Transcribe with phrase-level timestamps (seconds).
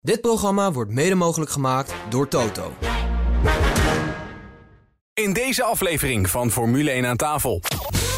[0.00, 2.72] Dit programma wordt mede mogelijk gemaakt door Toto.
[5.14, 7.62] In deze aflevering van Formule 1 aan tafel.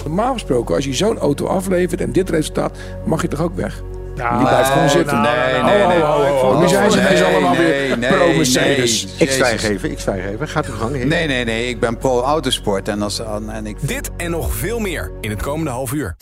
[0.04, 3.82] Normaal gesproken, als je zo'n auto aflevert en dit resultaat, mag je toch ook weg?
[4.16, 5.20] Nou, Die blijft gewoon zitten.
[5.20, 6.58] Nee, nee, nee.
[6.60, 9.04] Nu zijn ze ineens allemaal nee, weer nee, pro-Mercedes.
[9.04, 9.14] nee.
[9.16, 10.48] Ik zwijg even, ik zwijg even.
[10.48, 11.04] Gaat uw gang.
[11.04, 11.68] Nee, nee, nee.
[11.68, 12.88] Ik ben pro-autosport.
[12.88, 16.16] En, als, en ik Dit en nog veel meer in het komende half uur.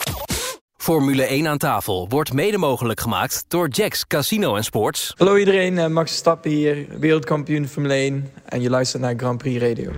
[0.79, 5.13] Formule 1 aan tafel wordt mede mogelijk gemaakt door Jacks Casino en Sports.
[5.17, 9.63] Hallo iedereen, eh, Max Verstappen hier, wereldkampioen Formule 1 en je luistert naar Grand Prix
[9.63, 9.91] Radio.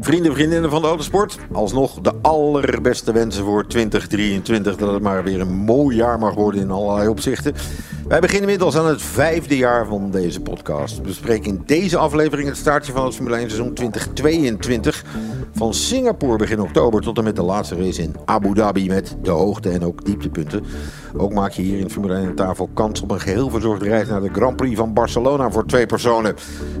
[0.00, 4.76] Vrienden en vriendinnen van de autosport, alsnog de allerbeste wensen voor 2023.
[4.76, 7.54] Dat het maar weer een mooi jaar mag worden in allerlei opzichten.
[8.08, 10.96] Wij beginnen inmiddels aan het vijfde jaar van deze podcast.
[10.96, 15.04] We bespreken in deze aflevering het startje van het Formule 1 seizoen 2022.
[15.54, 19.30] Van Singapore begin oktober tot en met de laatste race in Abu Dhabi met de
[19.30, 20.04] hoogte en ook
[21.16, 24.08] Ook maak je hier in Formule 1 aan tafel kans op een geheel verzorgde reis
[24.08, 26.34] naar de Grand Prix van Barcelona voor twee personen.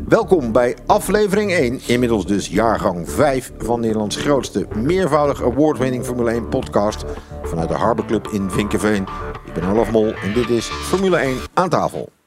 [0.08, 6.48] Welkom bij aflevering 1, inmiddels dus jaargang 5 van Nederlands grootste meervoudig award-winning Formule 1
[6.48, 7.04] podcast
[7.42, 9.06] vanuit de Harbor Club in Vinkenveen.
[9.46, 12.21] Ik ben Olaf Mol en dit is Formule 1 aan tafel.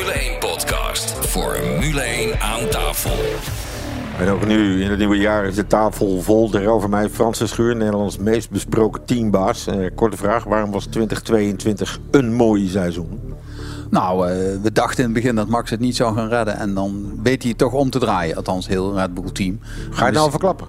[0.00, 1.10] Formule 1 podcast.
[1.10, 3.16] Formule 1 aan tafel.
[4.18, 6.50] En ook nu in het nieuwe jaar is de tafel vol.
[6.50, 9.66] Tegenover mij Francis Schuur, Nederlands meest besproken teambaas.
[9.66, 13.20] Eh, korte vraag, waarom was 2022 een mooi seizoen?
[13.90, 16.56] Nou, eh, we dachten in het begin dat Max het niet zou gaan redden.
[16.56, 18.36] En dan weet hij het toch om te draaien.
[18.36, 19.58] Althans, heel Red Bull team.
[19.90, 20.68] Ga je het nou verklappen?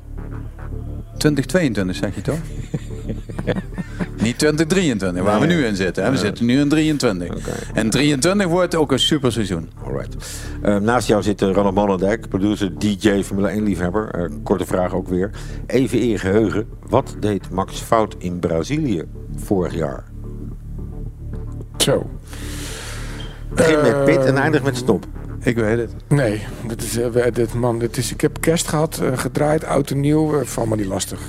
[1.18, 2.40] 2022 zeg je toch?
[4.22, 6.04] niet 2023, waar we nu in zitten.
[6.04, 6.12] Hè?
[6.12, 7.30] We zitten nu in 23.
[7.74, 9.70] En 23 wordt ook een super seizoen.
[9.86, 10.16] Alright.
[10.62, 14.10] Eh, naast jou zit eh, Ronald Molendijk, producer, DJ, Formule 1 liefhebber.
[14.10, 15.30] Eh, korte vraag ook weer.
[15.68, 16.68] Even in je geheugen.
[16.90, 19.04] Wat deed Max fout in Brazilië
[19.36, 20.04] vorig jaar?
[21.78, 22.10] Zo.
[23.54, 25.06] Begin met pit en eindig met stop.
[25.44, 25.92] Ik weet het.
[26.08, 27.00] Nee, dit is,
[27.34, 30.44] dit, man, dit is, ik heb kerst gehad, eh, gedraaid, oud en nieuw.
[30.44, 31.20] Val me niet lastig.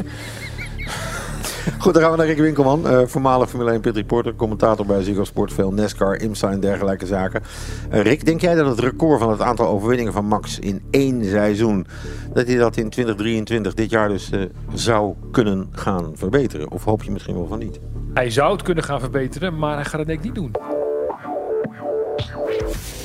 [1.78, 2.88] Goed, dan gaan we naar Rick Winkelman.
[2.88, 7.06] eh, voormalig Formule 1 pit reporter, commentator bij Ziggo Sport, veel NASCAR, IMSA en dergelijke
[7.06, 7.42] zaken.
[7.90, 11.24] Eh, Rick, denk jij dat het record van het aantal overwinningen van Max in één
[11.24, 11.86] seizoen,
[12.34, 14.40] dat hij dat in 2023, dit jaar dus, eh,
[14.74, 16.70] zou kunnen gaan verbeteren?
[16.70, 17.78] Of hoop je misschien wel van niet?
[18.14, 20.81] Hij zou het kunnen gaan verbeteren, maar hij gaat het denk ik niet doen.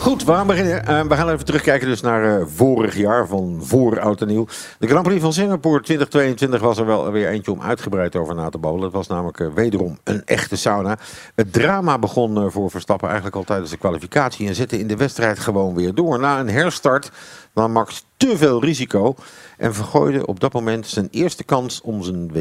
[0.08, 0.86] Goed, we gaan beginnen.
[0.86, 4.48] Eh, we gaan even terugkijken dus naar eh, vorig jaar, van voor oud en nieuw.
[4.80, 8.50] De Grand Prix van Singapore 2022 was er wel weer eentje om uitgebreid over na
[8.50, 8.84] te bowlen.
[8.84, 10.98] Het was namelijk eh, wederom een echte sauna.
[11.36, 14.48] Het drama begon voor Verstappen eigenlijk al tijdens de kwalificatie...
[14.48, 16.20] en zette in de wedstrijd gewoon weer door.
[16.20, 17.12] Na een herstart
[17.54, 19.16] nam Max te veel risico...
[19.58, 22.32] en vergooide op dat moment zijn eerste kans om zijn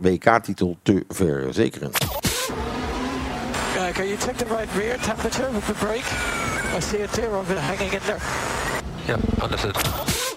[0.00, 1.90] WK-titel te verzekeren.
[3.96, 6.04] Can you check the right rear temperature with the brake?
[6.76, 8.20] I see a tear of it hanging in there.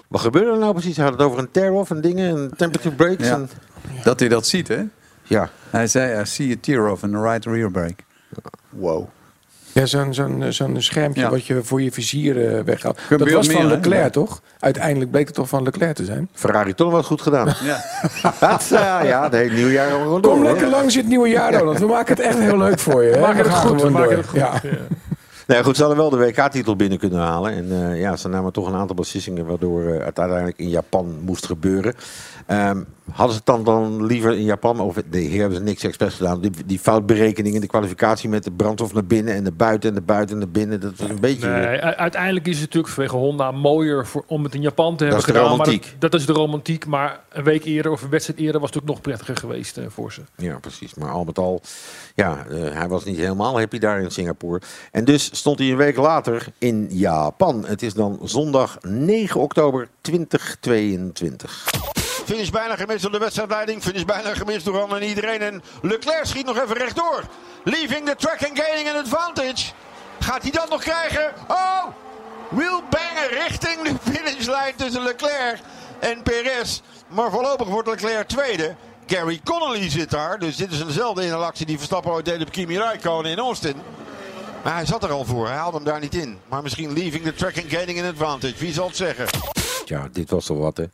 [0.08, 0.96] Wat gebeurde er nou precies?
[0.96, 3.26] Hij had het over een tear-off en dingen en temperature breaks.
[3.26, 3.34] Ja.
[3.34, 3.50] En,
[4.04, 4.82] Dat hij dat ziet, hè?
[5.22, 5.50] ja.
[5.70, 8.02] Hij zei, I see a tear off in the right rear brake.
[8.68, 9.08] Wow.
[9.72, 11.30] Ja, zo'n zo'n zo'n schermpje Ja.
[11.30, 12.98] wat je voor je vizier eh, weghaalt.
[13.08, 13.64] Dat was van meer?
[13.76, 14.10] Leclerc, Ja.
[14.10, 14.40] toch?
[14.60, 16.28] Uiteindelijk bleek het toch van Leclerc te zijn.
[16.34, 17.54] Ferrari toch wel goed gedaan.
[17.64, 17.80] Ja.
[18.40, 20.32] Dat, eh, ja, de hele nieuwjaar gaan we gewoon door.
[20.32, 20.50] Kom hoor.
[20.50, 21.78] lekker langs in het nieuwe jaar, Ronald.
[21.78, 23.10] We maken het echt heel leuk voor je.
[23.12, 23.20] hè?
[23.20, 24.40] maken We het goed, we maken het goed.
[25.50, 25.56] Ja.
[25.56, 27.52] Nee, goed, ze hadden wel de WK-titel binnen kunnen halen.
[27.52, 31.18] En eh, ja, ze namen toch een aantal beslissingen waardoor eh, het uiteindelijk in Japan
[31.24, 31.94] moest gebeuren.
[32.46, 35.84] Ehm, hadden ze het dan, dan liever in Japan, of nee, hier hebben ze niks
[35.84, 36.40] expres gedaan.
[36.40, 39.94] Die, die foutberekening in de kwalificatie met de brandstof naar binnen en de buiten en
[39.94, 40.80] de buiten en de binnen.
[40.80, 41.48] Dat was een beetje...
[41.48, 45.20] Nee, uiteindelijk is het natuurlijk vanwege Honda mooier voor, om het in Japan te hebben
[45.20, 45.56] is de gedaan.
[45.56, 45.66] maar.
[45.66, 48.82] Dat, dat is de romantiek, maar een week eerder of een wedstrijd eerder was het
[48.82, 50.20] ook nog prettiger geweest eh, voor ze.
[50.36, 50.94] Ja, precies.
[50.94, 51.62] Maar al met al,
[52.14, 54.60] ja, hij was niet helemaal happy daar in Singapore.
[54.90, 57.64] En dus stond hij een week later in Japan.
[57.64, 61.64] Het is dan zondag 9 oktober 2022.
[62.24, 63.82] Finish bijna gemist door de wedstrijdleiding.
[63.82, 65.40] Finish bijna gemist door Ron en iedereen.
[65.40, 67.22] En Leclerc schiet nog even rechtdoor.
[67.64, 69.72] Leaving the track and gaining an advantage.
[70.18, 71.32] Gaat hij dat nog krijgen?
[71.48, 71.84] Oh!
[72.48, 75.60] Wheelbanger richting de finishlijn tussen Leclerc
[75.98, 76.80] en Perez.
[77.08, 78.74] Maar voorlopig wordt Leclerc tweede.
[79.06, 80.38] Gary Connolly zit daar.
[80.38, 83.76] Dus dit is dezelfde inhalactie die Verstappen ooit deed op Kimi Räikkönen in Austin.
[84.64, 85.46] Maar hij zat er al voor.
[85.46, 86.38] Hij haalde hem daar niet in.
[86.48, 88.54] Maar misschien leaving the track and gaining an advantage.
[88.58, 89.26] Wie zal het zeggen?
[89.84, 90.84] Ja, dit was toch wat, hè?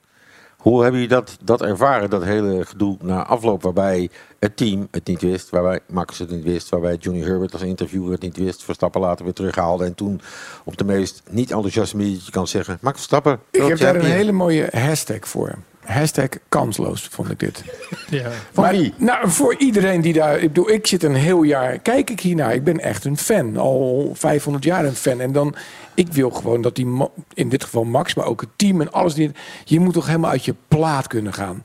[0.57, 5.07] Hoe hebben jullie dat, dat ervaren, dat hele gedoe na afloop waarbij het team het
[5.07, 8.65] niet wist, waarbij Max het niet wist, waarbij Johnny Herbert als interviewer het niet wist,
[8.65, 10.21] Verstappen later weer terughaalde en toen
[10.65, 13.95] op de meest niet enthousiaste manier dat je kan zeggen, Max Verstappen, Ik heb daar
[13.97, 15.55] een hele mooie hashtag voor.
[15.87, 17.65] Hashtag kansloos, vond ik dit.
[18.11, 18.29] Ja.
[18.55, 20.35] Maar, Nou, voor iedereen die daar...
[20.38, 21.79] Ik bedoel, ik zit een heel jaar...
[21.79, 22.55] Kijk ik hiernaar.
[22.55, 23.56] Ik ben echt een fan.
[23.56, 25.21] Al 500 jaar een fan.
[25.21, 25.55] En dan...
[25.94, 27.09] Ik wil gewoon dat die...
[27.35, 29.15] In dit geval Max, maar ook het team en alles.
[29.15, 29.31] Die,
[29.65, 31.65] je moet toch helemaal uit je plaat kunnen gaan.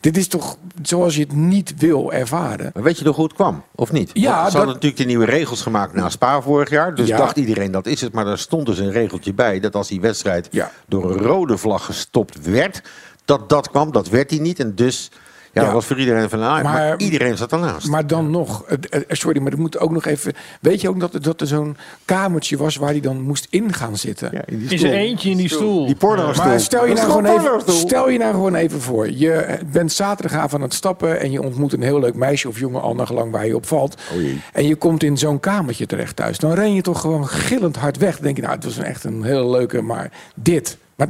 [0.00, 2.70] Dit is toch zoals je het niet wil ervaren.
[2.74, 4.10] Maar weet je nog hoe het kwam, of niet?
[4.12, 6.94] Ja, Want Ze dat- hadden natuurlijk de nieuwe regels gemaakt na Spa vorig jaar.
[6.94, 7.16] Dus Ja.
[7.16, 8.12] dacht iedereen dat is het.
[8.12, 10.70] Maar daar stond dus een regeltje bij dat als die wedstrijd Ja.
[10.88, 12.82] door een rode vlag gestopt werd,
[13.24, 13.92] dat dat kwam.
[13.92, 14.58] Dat werd hij niet.
[14.60, 15.10] En dus
[15.54, 15.66] ja, Ja.
[15.66, 17.88] dat was voor iedereen van nou, maar, Maar- iedereen zat ernaast.
[17.88, 20.32] Maar dan nog, het- eh, sorry, maar er moet ook nog even.
[20.60, 23.72] Weet je ook dat, er- dat er zo'n kamertje was waar hij dan moest in
[23.72, 24.28] gaan zitten?
[24.32, 24.92] ja, in die In zijn stoel.
[24.92, 25.86] eentje in die stoel.
[25.86, 29.10] Die porno Maar stel je, Dat nou gewoon even, stel je nou gewoon even voor.
[29.10, 32.82] Je bent zaterdagavond aan het stappen en je ontmoet een heel leuk meisje of jongen
[32.82, 33.94] al nagelang waar je op valt.
[34.14, 34.20] Oh
[34.52, 36.38] en je komt in zo'n kamertje terecht thuis.
[36.38, 38.14] Dan ren je toch gewoon gillend hard weg.
[38.14, 40.76] Dan denk je, nou, het was een echt een hele leuke, maar dit.
[41.06, 41.08] Maar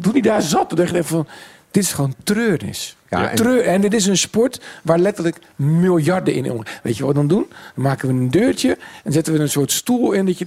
[0.00, 1.26] toen hij daar zat, dan dacht ik echt van,
[1.70, 2.96] dit is gewoon treurnis.
[3.08, 6.62] Ja, en- Treur, en dit is een sport waar letterlijk miljarden in om.
[6.82, 7.46] Weet je wat we dan doen?
[7.74, 10.26] Dan maken we een deurtje en zetten we een soort stoel in.
[10.26, 10.46] Dat je,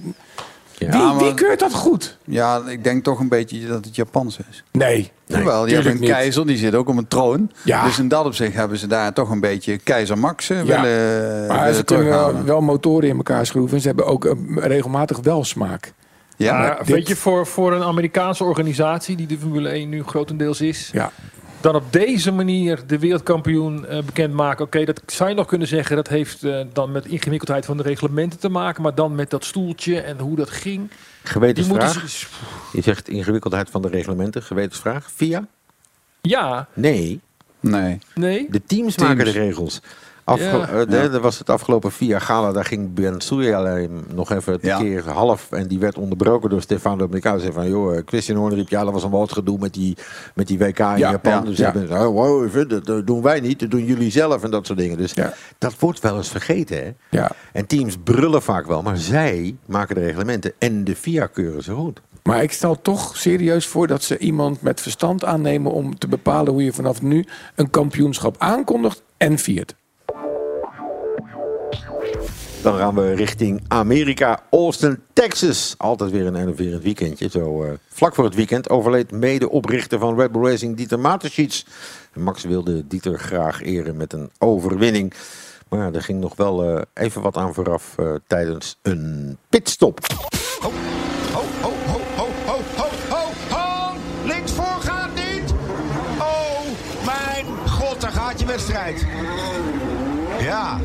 [0.78, 0.90] Ja.
[0.90, 2.18] wie, maar- wie keurt dat goed?
[2.24, 4.62] Ja, ik denk toch een beetje dat het Japans is.
[4.70, 5.10] Nee.
[5.26, 6.10] Jawel, die hebben tuurlijk een niet.
[6.10, 7.50] keizer, die zit ook op een troon.
[7.64, 7.84] Ja.
[7.84, 10.82] Dus in dat opzicht hebben ze daar toch een beetje keizer Max eh, Ja.
[10.82, 13.80] willen, Maar willen ze kunnen wel, wel motoren in elkaar schroeven.
[13.80, 15.92] Ze hebben ook eh, regelmatig wel smaak.
[16.36, 19.88] Ja, Maar maar dit- weet je, voor, voor een Amerikaanse organisatie die de Formule 1
[19.88, 21.10] nu grotendeels is, Ja.
[21.60, 24.64] dan op deze manier de wereldkampioen eh, bekendmaken.
[24.64, 27.82] Oké, dat zou je nog kunnen zeggen, dat heeft eh, dan met ingewikkeldheid van de
[27.82, 30.90] reglementen te maken, maar dan met dat stoeltje en hoe dat ging.
[31.22, 31.92] Gewetensvraag.
[31.94, 32.26] moeten ze-
[32.72, 34.42] Je zegt ingewikkeldheid van de reglementen.
[34.42, 35.10] Gewetensvraag.
[35.14, 35.46] Via?
[36.20, 37.20] ja, Nee,
[37.60, 37.98] nee.
[38.14, 38.46] nee.
[38.50, 38.96] de teams, Teams.
[39.12, 39.80] maken de regels.
[40.24, 40.68] Afge Ja.
[40.68, 42.52] eh, dat was het afgelopen via Gala.
[42.52, 43.18] Daar ging Ben
[43.54, 44.76] alleen nog even Ja.
[44.78, 45.46] een keer half.
[45.50, 47.40] En die werd onderbroken door Stefano Dominicali.
[47.40, 49.96] Zei van, joh, eh, Christian Horner riep, ja, dat was een wat gedoe met die,
[50.34, 51.32] met die WK in Ja, Japan.
[51.32, 51.72] ja, dus ja.
[51.72, 54.66] ik ben, oh, wow, dat, dat doen wij niet, dat doen jullie zelf en dat
[54.66, 54.96] soort dingen.
[54.96, 55.32] Dus Ja.
[55.58, 56.90] dat wordt wel eens vergeten, hè.
[57.10, 57.30] Ja.
[57.52, 60.52] En teams brullen vaak wel, maar zij maken de reglementen.
[60.58, 62.00] En de FIA keuren ze goed.
[62.22, 66.52] Maar ik stel toch serieus voor dat ze iemand met verstand aannemen om te bepalen
[66.52, 67.24] hoe je vanaf nu
[67.54, 69.74] een kampioenschap aankondigt en viert.
[72.64, 75.74] Dan gaan we richting Amerika, Austin, Texas.
[75.78, 77.28] Altijd weer een enerverend weekendje.
[77.28, 81.64] Zo eh, vlak voor het weekend overleed mede-oprichter van Red Bull Racing, Dieter Mateschitz.
[82.14, 85.14] Max wilde Dieter graag eren met een overwinning.
[85.68, 89.98] Maar er ging nog wel eh, even wat aan vooraf eh, tijdens een pitstop.
[90.60, 90.70] Ho,
[91.32, 93.96] ho, ho, ho, ho, ho, ho, ho, ho.
[94.24, 95.54] Links voor gaat niet.
[96.18, 96.60] Oh,
[97.04, 99.06] mijn god, daar gaat je wedstrijd.
[100.40, 100.78] Ja,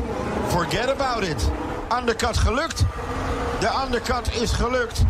[0.48, 1.69] forget about it.
[1.98, 2.84] Undercut gelukt.
[3.60, 5.02] De undercut is gelukt.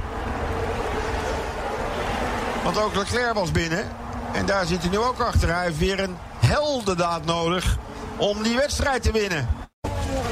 [2.65, 3.89] Want ook Leclerc was binnen.
[4.33, 5.55] En daar zit hij nu ook achter.
[5.55, 7.77] Hij heeft weer een heldendaad nodig
[8.17, 9.49] om die wedstrijd te winnen.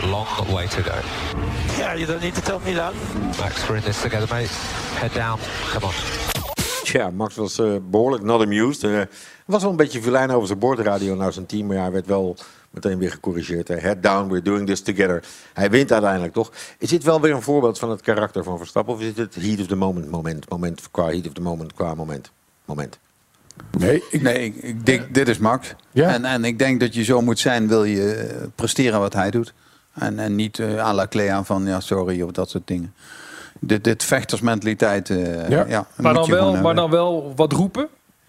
[0.03, 0.95] Long way to go.
[1.77, 2.93] Yeah, you don't need to tell me that.
[3.39, 4.53] Max, we're in this together, mate.
[4.95, 5.39] Head down.
[5.73, 5.93] Come on.
[6.83, 8.83] Tja, Max was eh, behoorlijk not amused.
[8.83, 9.07] Er eh,
[9.47, 11.67] was wel een beetje vilijn over zijn boordradio naar zijn team.
[11.67, 12.37] Maar ja, hij werd wel
[12.71, 13.69] meteen weer gecorrigeerd.
[13.69, 13.77] hè.
[13.77, 15.25] Head down, we're doing this together.
[15.55, 16.53] Hij wint uiteindelijk toch.
[16.79, 18.95] Is dit wel weer een voorbeeld van het karakter van Verstappen?
[18.95, 20.49] Of is dit het heat of the moment moment?
[20.51, 22.31] Moment qua heat of the moment qua moment?
[22.65, 22.99] Moment.
[23.79, 25.75] Nee, ik, Nee, ik, ik denk, dit is Max.
[25.93, 26.13] Ja.
[26.13, 29.31] En, en ik denk dat je zo moet zijn, wil je eh, presteren wat hij
[29.31, 29.55] doet.
[29.95, 32.95] En, en niet eh à la Clea van, ja, sorry, of dat soort dingen.
[33.61, 35.65] Dit, dit vechtersmentaliteit, eh, Ja.
[35.69, 35.87] ja.
[35.97, 37.89] Maar, dan wel, maar dan wel wat roepen.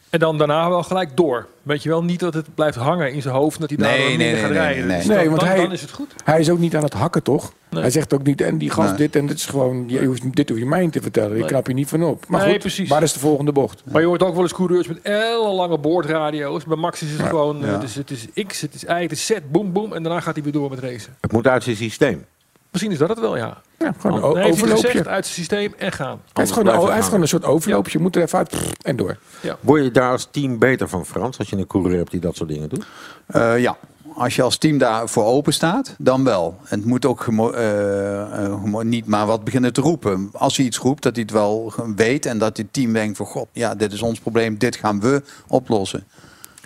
[0.09, 1.47] En dan daarna wel gelijk door.
[1.61, 3.59] Weet je wel, niet dat het blijft hangen in zijn hoofd.
[3.59, 4.87] Dat hij daar Nee, nee, gaat nee, rijden.
[4.87, 5.15] nee, Dus nee.
[5.15, 6.13] dan, Nee, want dan, hij- dan is het goed.
[6.23, 7.53] hij is ook niet aan het hakken, toch?
[7.69, 7.81] Nee.
[7.81, 8.97] Hij zegt ook niet, en die gast Nee.
[8.97, 11.37] dit en dit is gewoon, je hoeft, dit hoef je mij niet te vertellen.
[11.37, 12.27] Ik knap je niet van op.
[12.27, 12.89] Maar Nee, goed, precies.
[12.89, 13.83] waar is de volgende bocht?
[13.91, 16.63] Maar je hoort ook wel eens coureurs met ellenlange boordradio's.
[16.63, 19.31] Bij Max is het gewoon, dus het is X, het is Y, het is Z,
[19.51, 19.93] boom, boom.
[19.93, 21.15] En daarna gaat hij weer door met racen.
[21.21, 22.25] Het moet uit zijn systeem.
[22.71, 23.61] Misschien is dat het wel, ja.
[23.77, 24.87] Ja, gewoon een Dan o- heeft hij het overloopje.
[24.87, 26.21] gezegd, uit zijn systeem en gaan.
[26.33, 27.03] Hij is, gewoon, een, het hij is gaan.
[27.03, 27.97] gewoon een soort overloopje.
[27.97, 29.17] Je moet er even uit pff, en door.
[29.59, 31.37] Word je daar als team beter van, Frans?
[31.37, 32.85] Als je een coureur hebt die dat soort dingen doet?
[33.25, 33.77] Eh, ja,
[34.15, 36.57] als je als team daarvoor open staat, dan wel.
[36.65, 40.29] En het moet ook eh, eh, niet maar wat beginnen te roepen.
[40.33, 43.25] Als hij iets roept, dat hij het wel weet en dat het team denkt van...
[43.25, 46.03] God, ja, dit is ons probleem, dit gaan we oplossen.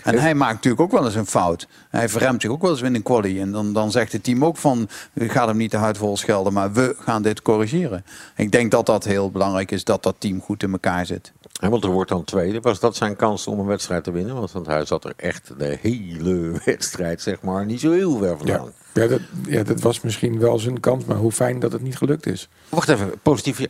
[0.03, 1.67] En hij maakt natuurlijk ook wel eens een fout.
[1.89, 3.39] Hij verremt zich ook wel eens in een quali.
[3.39, 6.53] En dan, dan zegt het team ook van, ga hem niet de huid vol schelden,
[6.53, 8.05] maar we gaan dit corrigeren.
[8.35, 11.31] Ik denk dat dat heel belangrijk is, dat dat team goed in elkaar zit.
[11.61, 12.59] Hamilton wordt dan tweede.
[12.59, 14.35] Was dat zijn kans om een wedstrijd te winnen?
[14.35, 18.37] Want hij zat er echt de hele wedstrijd, zeg maar, niet zo heel ver Ja,
[18.37, 18.71] vandaan.
[18.93, 21.97] ja, dat, ja, dat was misschien wel zijn kans, maar hoe fijn dat het niet
[21.97, 22.49] gelukt is.
[22.69, 23.65] Wacht even, positief.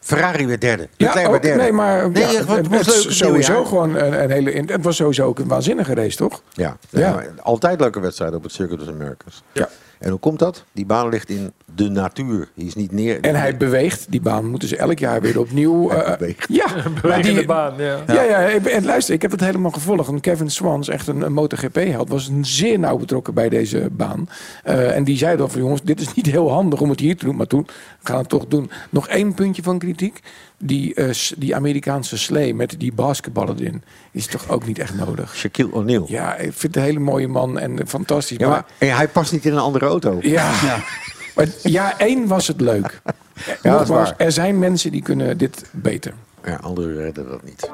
[0.00, 0.88] Ferrari weer derde.
[0.96, 1.62] Ja, Leclerc ook- weer derde.
[1.62, 4.50] nee, maar Nee, ja, het, was leuk sowieso gewoon een, een hele.
[4.66, 6.42] Het was sowieso ook een waanzinnige race, toch?
[6.52, 7.22] Ja, Ja.
[7.42, 9.42] altijd leuke wedstrijden op het Circuit des Americas.
[9.52, 9.68] Ja.
[9.98, 10.64] En hoe komt dat?
[10.72, 12.48] Die baan ligt in de natuur.
[12.54, 13.20] Die is niet neer.
[13.20, 14.06] En hij beweegt.
[14.10, 15.90] Die baan moeten ze elk jaar weer opnieuw.
[15.90, 16.46] Eh, beweegt.
[16.48, 16.66] ja,
[17.02, 17.98] Bewegende die, baan, ja.
[18.06, 20.08] Ja, ja, en luister, ik heb het helemaal gevolgd.
[20.08, 24.28] En Kevin Swans, echt een, een MotoGP-held, was een zeer nauw betrokken bij deze baan.
[24.64, 27.16] Eh, en die zei dan van jongens, dit is niet heel handig om het hier
[27.16, 27.36] te doen.
[27.36, 27.66] Maar toen,
[28.00, 28.70] we gaan het toch doen.
[28.90, 30.20] Nog één puntje van kritiek.
[30.58, 35.36] Die, eh, die Amerikaanse slee met die basketballen erin, is toch ook niet echt nodig.
[35.36, 36.04] Shaquille O'Neal.
[36.08, 38.36] Ja, ik vind het een hele mooie man en fantastisch.
[38.38, 40.18] Ja, maar, maar en hij past niet in een andere auto.
[40.22, 40.52] ja,
[41.34, 43.00] maar ja, één was het leuk.
[43.04, 44.14] dat is Nogmaals, waar.
[44.16, 46.12] er zijn mensen die kunnen dit beter.
[46.44, 47.70] Ja, anderen redden dat niet.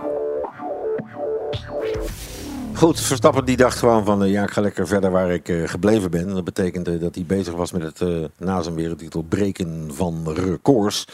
[2.75, 5.57] Goed, Verstappen die dacht gewoon van eh, ja, ik ga lekker verder waar ik eh,
[5.69, 6.29] gebleven ben.
[6.29, 8.09] En dat betekende dat hij bezig was met het eh,
[8.39, 11.05] na zijn wereldtitel breken van records.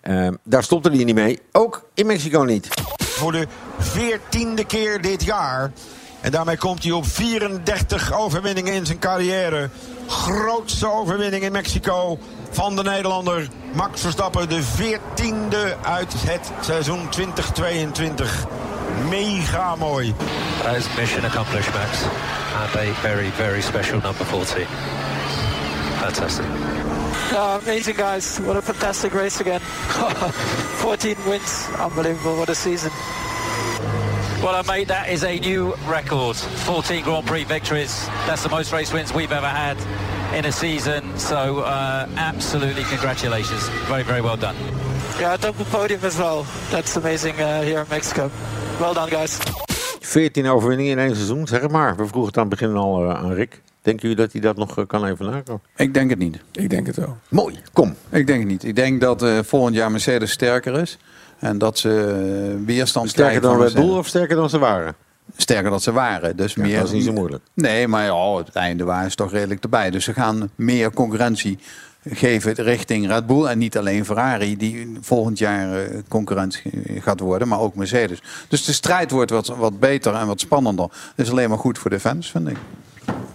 [0.00, 1.38] Eh, daar stopte hij niet mee.
[1.52, 2.68] Ook in Mexico niet.
[2.98, 3.46] Voor de
[3.78, 5.72] veertiende keer dit jaar.
[6.20, 9.68] En daarmee komt hij op 34 overwinningen in zijn carrière.
[10.06, 12.18] Grootste overwinning in Mexico
[12.50, 14.48] van de Nederlander Max Verstappen.
[14.48, 18.46] De veertiende uit het seizoen 2022.
[19.08, 20.14] Mega mooi.
[20.62, 21.98] That is mission accomplished, Max.
[22.62, 24.66] And a very, very special number 14.
[25.98, 26.44] Fantastic.
[27.32, 28.38] amazing, guys.
[28.38, 29.60] What a fantastic race again.
[30.82, 31.68] 14 wins.
[31.78, 32.36] Unbelievable.
[32.36, 32.90] What a season.
[34.42, 36.36] Well, mate, that is a new record.
[36.36, 38.08] 14 Grand Prix victories.
[38.26, 39.76] That's the most race wins we've ever had
[40.34, 41.16] in a season.
[41.16, 43.68] So, uh, absolutely congratulations.
[43.86, 44.56] Very, very well done.
[45.20, 46.44] Yeah, double podium as well.
[46.70, 48.32] That's amazing uh, here in Mexico.
[48.80, 49.38] Well done, guys.
[50.00, 51.96] 14 overwinningen in één seizoen, zeg maar.
[51.96, 53.60] We vroegen het aan het begin al eh, aan Rick.
[53.82, 55.62] Denken jullie dat hij dat nog eh, kan even nakomen?
[55.76, 56.38] Ik denk het niet.
[56.52, 57.16] Ik denk het wel.
[57.28, 57.94] Mooi, kom.
[58.08, 58.64] Ik denk het niet.
[58.64, 60.98] Ik denk dat eh, volgend jaar Mercedes sterker is.
[61.42, 64.58] En dat ze eh, weerstand Sterker krijgen dan van Red Bull of sterker dan ze
[64.58, 64.94] waren?
[65.36, 66.36] Sterker dan ze waren.
[66.36, 67.44] Dus Ja, meer, dat is niet zo moeilijk.
[67.54, 69.90] Nee, maar ja, het einde waren ze toch redelijk erbij.
[69.90, 71.58] Dus ze gaan meer concurrentie
[72.04, 73.44] geven richting Red Bull.
[73.44, 76.62] En niet alleen Ferrari, die volgend jaar eh, concurrent
[76.98, 78.22] gaat worden, maar ook Mercedes.
[78.48, 80.88] Dus de strijd wordt wat, wat beter en wat spannender.
[80.88, 82.56] Dat is alleen maar goed voor de fans, vind ik.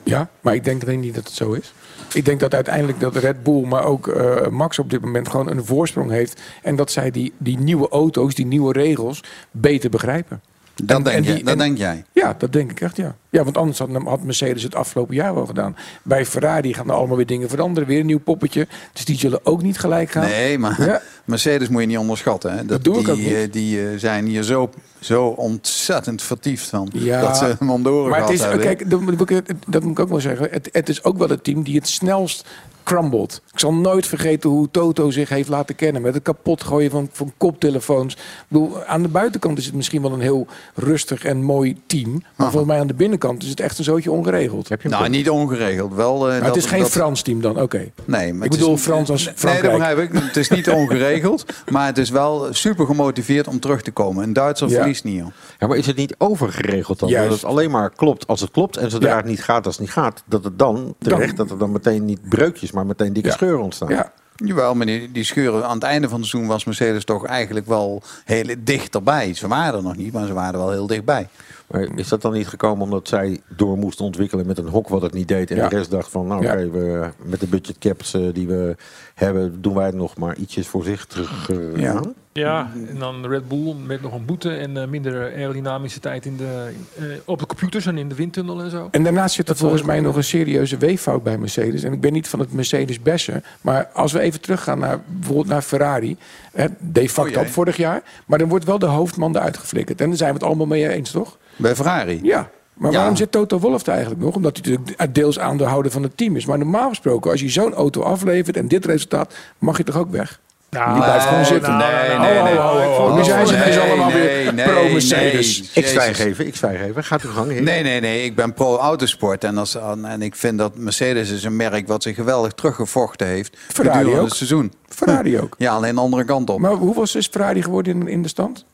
[0.08, 1.74] Ja, maar ik denk alleen niet dat het zo is.
[2.14, 5.50] Ik denk dat uiteindelijk dat Red Bull, maar ook eh, Max op dit moment gewoon
[5.50, 6.42] een voorsprong heeft.
[6.64, 10.42] En dat zij die, die nieuwe auto's, die nieuwe regels, beter begrijpen.
[10.76, 12.04] Dat, En- denk, en je, die- dat en- denk jij.
[12.28, 13.16] Ja, dat denk ik echt, ja.
[13.30, 15.76] Ja, want anders had, had Mercedes het afgelopen jaar wel gedaan.
[16.04, 17.90] Bij Ferrari gaan er allemaal weer dingen veranderen.
[17.90, 18.68] Weer een nieuw poppetje.
[18.94, 20.24] Dus die zullen ook niet gelijk gaan.
[20.24, 21.02] Nee, maar Ja.
[21.26, 22.58] Mercedes moet je niet onderschatten.
[22.58, 22.66] Hè.
[22.66, 23.28] Dat doe ik die, ook niet.
[23.34, 24.70] eh, Die eh, zijn hier zo,
[25.00, 26.90] zo ontzettend vertiefd van.
[26.94, 28.60] Ja, dat ze hem oren Maar het is, hebben.
[28.60, 30.48] kijk, dat moet, ik, dat moet ik ook wel zeggen.
[30.52, 32.46] Het, het is ook wel het team die het snelst
[32.84, 33.42] crumbled.
[33.54, 36.02] Ik zal nooit vergeten hoe Toto zich heeft laten kennen.
[36.02, 38.14] Met het kapot gooien van, van koptelefoons.
[38.14, 42.17] Ik bedoel, aan de buitenkant is het misschien wel een heel rustig en mooi team.
[42.36, 44.70] Maar volgens mij aan de binnenkant is het echt een zootje ongeregeld.
[44.70, 45.94] Heb je hem Nou, niet ongeregeld.
[45.94, 47.78] Wel, eh, maar dat, het is geen dat- Frans team dan, oké.
[48.06, 50.10] Nee, maar Ik het bedoel is, Frans als Nee, dat begrijp ik.
[50.14, 54.24] Het is niet ongeregeld, maar het is wel super gemotiveerd om terug te komen.
[54.24, 54.76] Een Duitser Ja.
[54.76, 55.28] verliest niet, joh.
[55.60, 57.10] Ja, maar is het niet overgeregeld dan?
[57.10, 57.30] Juist.
[57.30, 58.78] Dat het alleen maar klopt als het klopt.
[58.78, 59.16] En zodra Ja.
[59.18, 62.06] het niet gaat als het niet gaat, dat het dan terecht dat er dan meteen
[62.06, 63.36] niet breukjes, maar meteen dikke Ja.
[63.36, 63.90] scheuren ontstaan.
[63.90, 64.12] Ja,
[64.46, 67.66] Jawel, maar die, die scheuren aan het einde van het seizoen was Mercedes toch eigenlijk
[67.68, 69.34] wel heel dichterbij.
[69.34, 71.28] Ze waren er nog niet, maar ze waren er wel heel dichtbij.
[71.68, 75.02] Maar is dat dan niet gekomen omdat zij door moesten ontwikkelen met een hok wat
[75.02, 75.52] het niet deed?
[75.52, 75.68] En Ja.
[75.68, 76.54] de rest dacht van, nou Ja.
[76.54, 78.76] oké, we met de budgetcaps eh, die we
[79.16, 81.50] hebben, doen wij het nog maar ietsjes voorzichtig.
[81.50, 81.92] eh, Ja.
[81.94, 82.14] aan?
[82.34, 86.38] Ja, en dan Red Bull met nog een boete en eh, minder aerodynamische tijd in
[86.38, 88.88] de, eh, op de computers en in de windtunnel en zo.
[88.92, 91.84] En daarnaast zit er Dat volgens mij nog een serieuze weeffout bij Mercedes.
[91.84, 93.44] En ik ben niet van het Mercedes bashen.
[93.62, 96.18] Maar als we even teruggaan naar bijvoorbeeld naar Ferrari.
[96.54, 98.02] Hè, de facto Oh op vorig jaar.
[98.26, 100.02] Maar dan wordt wel de hoofdman eruit geflikkerd.
[100.02, 101.38] En daar zijn we het allemaal mee eens, toch?
[101.58, 102.20] Bij Ferrari.
[102.24, 102.50] Ja.
[102.74, 102.98] Maar Ja.
[102.98, 104.36] waarom zit Toto Wolff er eigenlijk nog?
[104.36, 106.46] Omdat hij natuurlijk deels aandeelhouder van het team is.
[106.46, 110.12] Maar normaal gesproken, als je zo'n auto aflevert en dit resultaat, mag je toch ook
[110.12, 110.40] weg?
[110.70, 111.78] Nou, Die blijft gewoon zitten.
[111.78, 112.58] Nee, nee, nee.
[112.58, 113.16] oh, oh, oh, oh.
[113.16, 115.60] Nu zijn ze ineens allemaal nee, weer nee, pro-Mercedes.
[115.60, 115.84] nee.
[115.84, 117.04] Ik zwijg even, ik zwijg even.
[117.04, 117.62] Gaat uw gang, heer.
[117.64, 118.24] Nee, nee, nee.
[118.24, 119.44] Ik ben pro-autosport.
[119.44, 123.58] En, als, en ik vind dat Mercedes is een merk wat zich geweldig teruggevochten heeft.
[123.68, 124.28] Ferrari gedurende ook.
[124.28, 124.74] het seizoen.
[124.90, 125.56] Ferrari ook.
[125.58, 126.60] Ja, alleen de andere kant op.
[126.60, 128.66] Maar hoeveel is Ferrari geworden in, in de stand?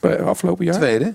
[0.00, 0.74] Bij afgelopen jaar?
[0.74, 1.14] Tweede,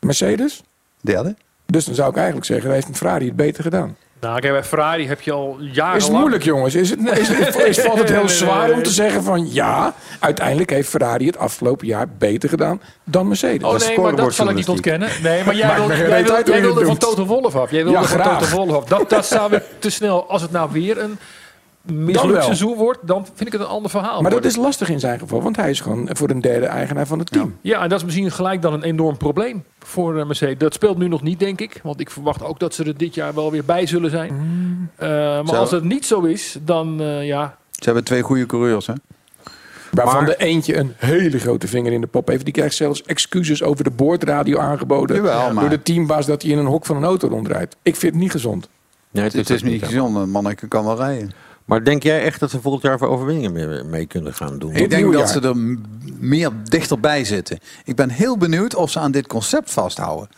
[0.00, 0.62] Mercedes?
[1.00, 1.34] derde.
[1.66, 3.96] Dus dan zou ik eigenlijk zeggen, heeft Ferrari het beter gedaan.
[4.20, 5.96] Nou, kijk, bij Ferrari heb je al jarenlang...
[5.96, 6.74] Is het moeilijk, jongens?
[6.74, 10.70] Is het, is, is, is- valt het heel zwaar om te zeggen van ja, uiteindelijk
[10.70, 13.62] heeft Ferrari het afgelopen jaar beter gedaan dan Mercedes.
[13.82, 15.08] Oh nee, maar dat zal ik niet ontkennen.
[15.22, 16.08] Nee, maar jij Maakt wil- me geen
[16.44, 16.98] jij wilde het van.
[16.98, 17.70] Toto Wolff af.
[17.70, 18.38] Jij wilde Ja, van graag.
[18.42, 18.84] Toto Wolff af.
[18.84, 20.28] Dat, dat zou ik te snel...
[20.28, 21.18] Als het nou weer een
[21.92, 22.42] mislukt wel.
[22.42, 24.12] seizoen wordt, dan vind ik het een ander verhaal.
[24.14, 24.50] Maar dat worden.
[24.50, 27.32] is lastig in zijn geval, want hij is gewoon voor een derde eigenaar van het
[27.32, 27.56] team.
[27.60, 30.58] Ja, en dat is misschien gelijk dan een enorm probleem voor eh, Mercedes.
[30.58, 31.80] Dat speelt nu nog niet, denk ik.
[31.82, 34.34] Want ik verwacht ook dat ze er dit jaar wel weer bij zullen zijn.
[34.34, 34.90] Mm.
[34.96, 35.54] Eh, maar Zo.
[35.54, 37.56] als het niet zo is, dan eh, ja...
[37.70, 38.92] Ze hebben twee goede coureurs, hè?
[39.90, 42.44] Waarvan Maar- de eentje een hele grote vinger in de pop heeft.
[42.44, 45.16] Die krijgt zelfs excuses over de boordradio aangeboden.
[45.16, 47.76] Jawel, maar- Door de teambaas dat hij in een hok van een auto rondrijdt.
[47.82, 48.68] Ik vind het niet gezond.
[49.10, 50.16] Nee, Het is ook niet gezond.
[50.16, 51.32] Een manneke kan wel rijden.
[51.66, 54.74] Maar denk jij echt dat ze volgend jaar voor overwinningen mee, mee kunnen gaan doen?
[54.74, 55.28] Ik denk dat jaar.
[55.28, 55.56] ze er
[56.18, 57.58] meer dichterbij zitten.
[57.84, 60.28] Ik ben heel benieuwd of ze aan dit concept vasthouden.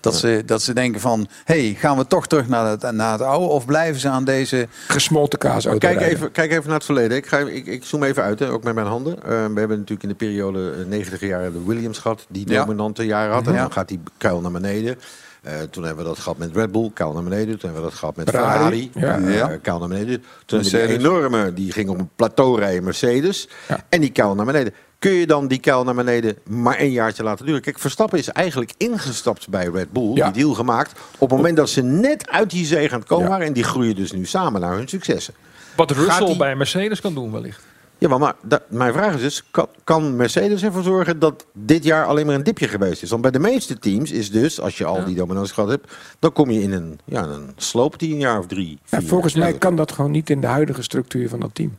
[0.00, 3.20] Dat, ze, dat ze denken van, hey, gaan we toch terug naar het, naar het
[3.20, 3.46] oude?
[3.46, 4.68] Of blijven ze aan deze...
[4.88, 6.16] Gesmolten kaasauto Kijk rijden.
[6.16, 7.16] even, kijk even naar het verleden.
[7.16, 9.16] Ik, ga, ik, ik zoom even uit, hè, ook met mijn handen.
[9.16, 12.60] Eh, we hebben natuurlijk in de periode eh, 90 jaren de Williams gehad, die Ja.
[12.64, 13.46] dominante jaren had.
[13.46, 13.60] En Ja.
[13.60, 14.98] dan gaat die kuil naar beneden.
[15.44, 17.58] Eh, toen hebben we dat gehad met Red Bull, kuil naar beneden.
[17.58, 18.90] Toen hebben we dat gehad met Ferrari.
[18.92, 19.48] Ferrari, Ja.
[19.48, 19.78] eh, Ja.
[19.78, 20.24] naar beneden.
[20.46, 23.48] Toen die enorme, die ging op een plateau rijden, Mercedes.
[23.68, 23.84] Ja.
[23.88, 24.74] En die kuil naar beneden.
[24.98, 27.60] Kun je dan die kuil naar beneden maar één jaartje laten duren?
[27.60, 30.14] Kijk, Verstappen is eigenlijk ingestapt bij Red Bull.
[30.14, 30.30] Ja.
[30.30, 33.24] Die deal gemaakt op het moment dat ze net uit die zee aan het komen
[33.24, 33.30] Ja.
[33.30, 33.46] waren.
[33.46, 35.34] En die groeien dus nu samen naar hun successen.
[35.76, 37.62] Wat Russell die- bij Mercedes kan doen wellicht.
[38.10, 42.06] Ja, maar, da- mijn vraag is dus, kan, kan Mercedes ervoor zorgen dat dit jaar
[42.06, 43.10] alleen maar een dipje geweest is?
[43.10, 46.32] Want bij de meeste teams is dus, als je al die dominantie gehad hebt, dan
[46.32, 49.52] kom je in een, ja, een sloop die een jaar of drie, Ja, volgens mij
[49.52, 51.76] kan dat gewoon niet in de huidige structuur van dat team.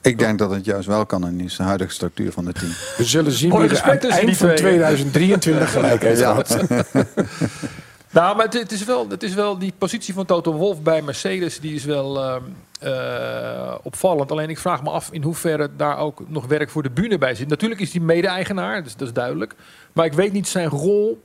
[0.00, 2.72] Ik denk dat het juist wel kan in de huidige structuur van het team.
[2.96, 4.58] We zullen zien Mooi wie er aan respect het eind van twee.
[4.58, 6.58] 2023 gelijk heeft gehad.
[8.14, 11.02] Nou, maar het, het is wel, het is wel die positie van Toto Wolff bij
[11.02, 12.42] Mercedes, die is wel ehm,
[12.80, 14.30] eh, opvallend.
[14.30, 17.34] Alleen ik vraag me af in hoeverre daar ook nog werk voor de bühne bij
[17.34, 17.48] zit.
[17.48, 19.54] Natuurlijk is hij mede-eigenaar, dus dat is duidelijk.
[19.92, 21.22] Maar ik weet niet zijn rol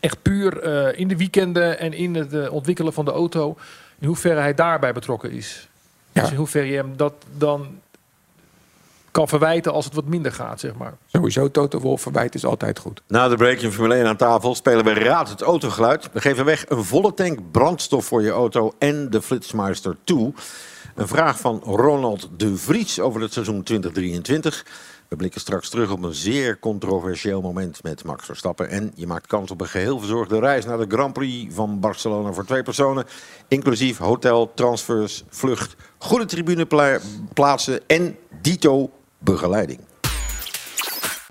[0.00, 3.56] echt puur eh, in de weekenden en in het eh, ontwikkelen van de auto.
[3.98, 5.68] In hoeverre hij daarbij betrokken is.
[6.12, 6.20] Ja.
[6.20, 7.80] Dus in hoeverre je hem dat dan
[9.14, 10.96] kan verwijten als het wat minder gaat, zeg maar.
[11.06, 13.02] Sowieso Toto Wolff verwijt is altijd goed.
[13.06, 16.08] Na de break in Formule 1 aan tafel spelen we Raad het autogeluid.
[16.12, 20.34] We geven weg een volle tank brandstof voor je auto en de Flitsmeister 2.
[20.94, 24.66] Een vraag van Ronald de Vries over het seizoen 2023.
[25.08, 28.68] We blikken straks terug op een zeer controversieel moment met Max Verstappen.
[28.68, 32.32] En je maakt kans op een geheel verzorgde reis naar de Grand Prix van Barcelona
[32.32, 33.04] voor twee personen.
[33.48, 38.90] Inclusief hotel, transfers, vlucht, goede tribuneplaatsen en dito
[39.24, 39.80] begeleiding.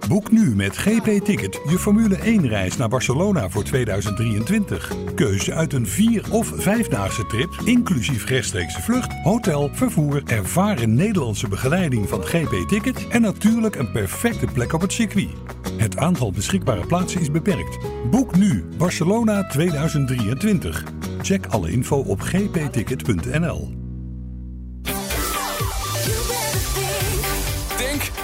[0.07, 4.91] Boek nu met GP Ticket je Formule 1 reis naar Barcelona voor 2023.
[5.15, 12.09] Keuze uit een 4 of 5-daagse trip, inclusief rechtstreekse vlucht, hotel, vervoer, ervaren Nederlandse begeleiding
[12.09, 15.29] van GP Ticket en natuurlijk een perfecte plek op het circuit.
[15.77, 17.77] Het aantal beschikbare plaatsen is beperkt.
[18.11, 20.83] Boek nu Barcelona 2023.
[21.21, 23.82] Check alle info op gpticket.nl.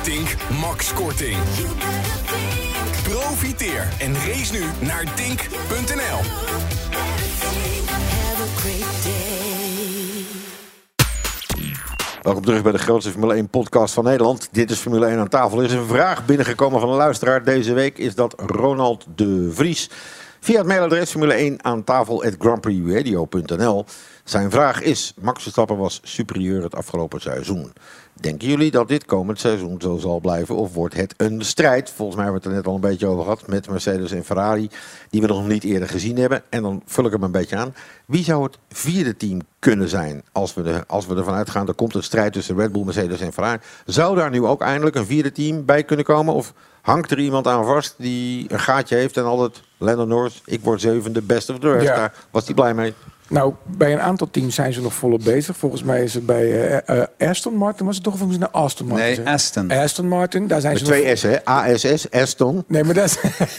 [0.10, 1.38] Tink, Max Korting.
[3.04, 6.20] Profiteer en race nu naar tink.nl.
[12.22, 14.50] Welkom terug bij de grootste Formule 1 podcast van Nederland.
[14.52, 15.60] Dit is Formule 1 aan tafel.
[15.60, 17.98] Er is een vraag binnengekomen van een luisteraar deze week.
[17.98, 19.90] Is dat Ronald de Vries.
[20.40, 23.86] Via het mailadres Formule 1 aan tafel at.
[24.24, 27.74] Zijn vraag is, Max Verstappen was superieur het afgelopen seizoen.
[28.22, 30.56] Denken jullie dat dit komend seizoen zo zal blijven?
[30.56, 31.90] Of wordt het een strijd?
[31.90, 33.48] Volgens mij hebben we het er net al een beetje over gehad.
[33.48, 34.70] Met Mercedes en Ferrari.
[35.10, 36.44] Die we nog niet eerder gezien hebben.
[36.50, 37.76] En dan vul ik hem een beetje aan.
[38.06, 40.24] Wie zou het vierde team kunnen zijn?
[40.32, 43.22] Als we, er, als we ervan uitgaan, er komt een strijd tussen Red Bull, Mercedes
[43.22, 43.60] en Ferrari.
[43.86, 46.34] Zou daar nu ook eindelijk een vierde team bij kunnen komen?
[46.34, 49.62] Of hangt er iemand aan vast die een gaatje heeft en altijd...
[49.78, 51.86] Lennon Norris, ik word zevende, best of the rest.
[51.86, 51.96] Ja.
[51.96, 52.94] Daar was hij blij mee.
[53.30, 55.58] Nou, bij een aantal teams zijn ze nog volop bezig.
[55.58, 58.50] Volgens mij is het bij eh, eh, Aston Martin, was het toch of volgens naar
[58.50, 59.24] Aston Martin?
[59.24, 59.34] Nee?
[59.34, 59.72] Aston.
[59.72, 61.00] Aston Martin, daar zijn Met ze nog...
[61.00, 61.46] twee S'en, hè?
[61.46, 62.64] ASS, Aston.
[62.68, 63.14] Nee, maar daar,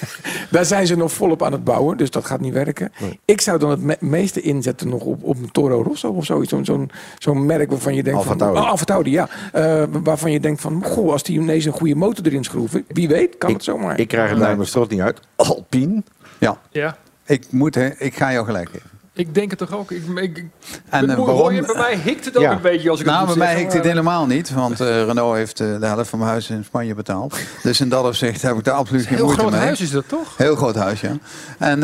[0.50, 2.92] daar zijn ze nog volop aan het bouwen, dus dat gaat niet werken.
[3.24, 6.50] Ik zou dan het me- meeste inzetten nog op, op een Toro Rosso of zoiets.
[6.50, 8.38] Zo'n zo'n zo'n merk waarvan je denkt Alfa van...
[8.38, 8.59] Tauri.
[8.61, 9.28] Oh, Alfa Tauri, ja.
[9.52, 13.09] Eh, waarvan je denkt van, goh, als die ineens een goede motor erin schroeven, wie
[13.09, 13.98] weet, kan het zomaar.
[13.98, 15.20] Ik krijg het bij mijn strot niet uit.
[15.37, 16.02] Alpine.
[16.38, 16.96] Ja, Ja.
[17.26, 18.88] ik, moet, hè, ik ga jou gelijk geven.
[19.20, 19.90] Ik denk het toch ook.
[19.90, 20.44] Ik, ik, ik-
[20.90, 21.52] En, eh, hoor waarom?
[21.52, 22.52] je, bij mij hikt het ook Ja.
[22.52, 25.35] een beetje als ik het nou, bij mij hikt het helemaal niet, want eh, Renault
[25.37, 27.37] heeft eh, de helft van mijn huis in Spanje betaald.
[27.62, 29.61] Dus in dat opzicht heb ik daar absoluut geen Heel moeite groot mee.
[29.61, 30.37] huis is dat toch?
[30.37, 31.12] Heel groot huis, ja.
[31.59, 31.83] En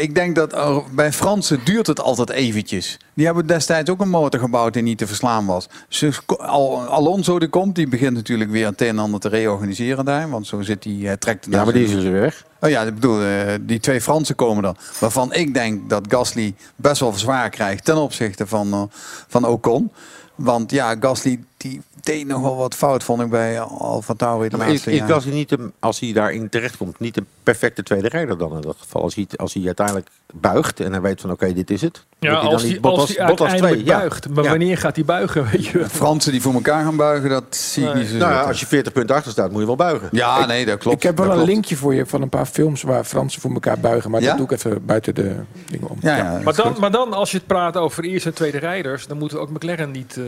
[0.00, 0.54] ik denk dat
[0.94, 2.98] bij Fransen duurt het altijd eventjes.
[3.16, 5.68] Die hebben destijds ook een motor gebouwd die niet te verslaan was.
[5.88, 10.04] Dus Al, Alonso die komt, die begint natuurlijk weer het een en ander te reorganiseren
[10.04, 10.30] daar.
[10.30, 12.44] Want zo zit hij, hij trekt Ja, maar die is dus weer weg.
[12.60, 14.76] Oh ja, ik bedoel, eh, die twee Fransen komen dan.
[15.00, 18.82] Waarvan ik denk dat Gasly best wel zwaar krijgt ten opzichte van, eh,
[19.28, 19.92] van Ocon.
[20.34, 24.56] Want ja, Gasly die deed nog wel wat fout, vond ik bij Alfa Tauri de
[24.56, 25.14] Maar is, laatste is jaren.
[25.14, 28.76] Gasly niet, een, als hij daarin terechtkomt, niet een perfecte tweede rijder dan in dat
[28.78, 29.02] geval?
[29.02, 32.04] Als hij, als hij uiteindelijk buigt en hij weet van oké, dit is het.
[32.18, 33.84] Ja, hij als dan hij niet als Bottas uiteindelijk twee?
[33.84, 33.98] Ja.
[33.98, 34.28] buigt.
[34.28, 34.50] Maar Ja.
[34.50, 35.88] wanneer gaat hij buigen, weet je?
[35.88, 38.02] Fransen die voor elkaar gaan buigen, dat zie ik Nee.
[38.02, 40.08] niet zo Nou ja, als je 40 punten achter staat, moet je wel buigen.
[40.12, 40.96] Ja, nee, dat klopt.
[40.96, 41.52] Ik heb wel dat een klopt.
[41.54, 44.10] linkje voor je van een paar films waar Fransen voor elkaar buigen.
[44.10, 44.26] Maar Ja?
[44.28, 45.34] dat doe ik even buiten de
[45.66, 45.96] dingen om.
[46.00, 49.06] Ja, ja, Maar dan, maar dan, als je het praat over eerste en tweede rijders,
[49.06, 50.24] dan moeten we ook McLaren niet eh,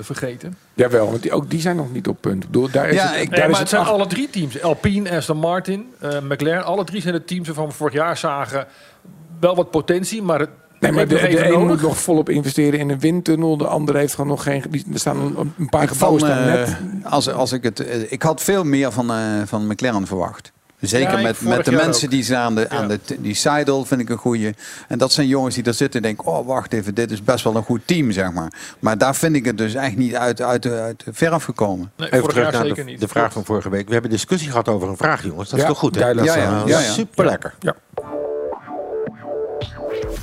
[0.00, 0.56] vergeten.
[0.74, 2.42] Jawel, want die, ook die zijn nog niet op punt.
[2.44, 4.06] Ik bedoel, daar is Ja, het, ik- daar Nee, is maar het zijn acht- alle
[4.06, 4.62] drie teams.
[4.62, 6.64] Alpine, Aston Martin, eh, McLaren.
[6.64, 8.66] Alle drie zijn de teams waarvan we vorig jaar zagen
[9.40, 10.50] wel wat potentie, maar het
[10.80, 13.56] Nee, maar de, nog de een moet nog volop investeren in een windtunnel.
[13.56, 14.62] De andere heeft gewoon nog geen...
[14.70, 15.16] die- Er staan
[15.58, 16.76] een, paar Ik, gebouwen van, staan eh, net...
[17.04, 20.52] als, als ik, het, eh, ik had veel meer van, eh, van McLaren verwacht.
[20.80, 22.10] Zeker Ja, met, met de mensen ook.
[22.10, 22.96] die ze aan de, aan Ja.
[23.06, 24.54] de die Seidel vind ik een goeie.
[24.88, 27.44] En dat zijn jongens die daar zitten en denken, oh wacht even, dit is best
[27.44, 28.52] wel een goed team, zeg maar.
[28.78, 31.92] Maar daar vind ik het dus echt niet uit, uit, uit de verf gekomen.
[31.96, 33.00] Nee, Even terug naar zeker de, niet.
[33.00, 33.86] de vraag van vorige week.
[33.86, 35.50] We hebben discussie gehad over een vraag, jongens.
[35.50, 36.00] Dat is toch goed, hè?
[36.10, 36.80] Ja, ja, Dat ja.
[36.80, 37.54] Super lekker.
[37.60, 37.74] Ja.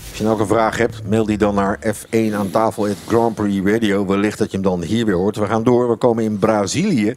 [0.09, 3.35] Als je nou ook een vraag hebt, mail die dan naar F1 aan tafel Grand
[3.35, 4.05] Prix Radio.
[4.05, 5.35] Wellicht dat je hem dan hier weer hoort.
[5.35, 5.89] We gaan door.
[5.89, 7.15] We komen in Brazilië.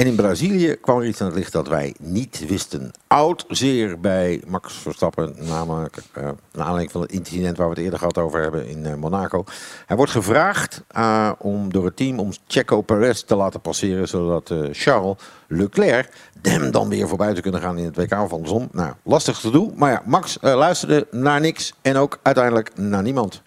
[0.00, 2.90] En in Brazilië kwam er iets aan het licht dat wij niet wisten.
[3.06, 7.82] Oud zeer bij Max Verstappen, namelijk eh naar aanleiding van het incident waar we het
[7.82, 9.44] eerder gehad over hebben in eh, Monaco.
[9.86, 14.54] Hij wordt gevraagd eh, om door het team om Checo Perez te laten passeren, zodat
[14.70, 16.08] Charles Leclerc
[16.42, 18.68] hem dan weer voorbij te kunnen gaan in het WK of andersom.
[18.72, 19.72] Nou, lastig te doen.
[19.76, 23.42] Maar ja, Max luisterde naar niks en ook uiteindelijk naar niemand.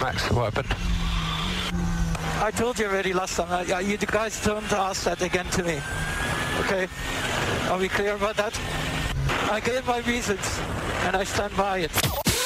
[0.00, 0.95] Max, what happened?
[2.42, 3.46] I told you already last time.
[3.50, 5.78] Uh, you the guys don't ask that again to me.
[6.60, 6.86] Okay?
[7.70, 8.58] Are we clear about that?
[9.56, 10.46] I gave my reasons
[11.06, 11.90] and I stand by it.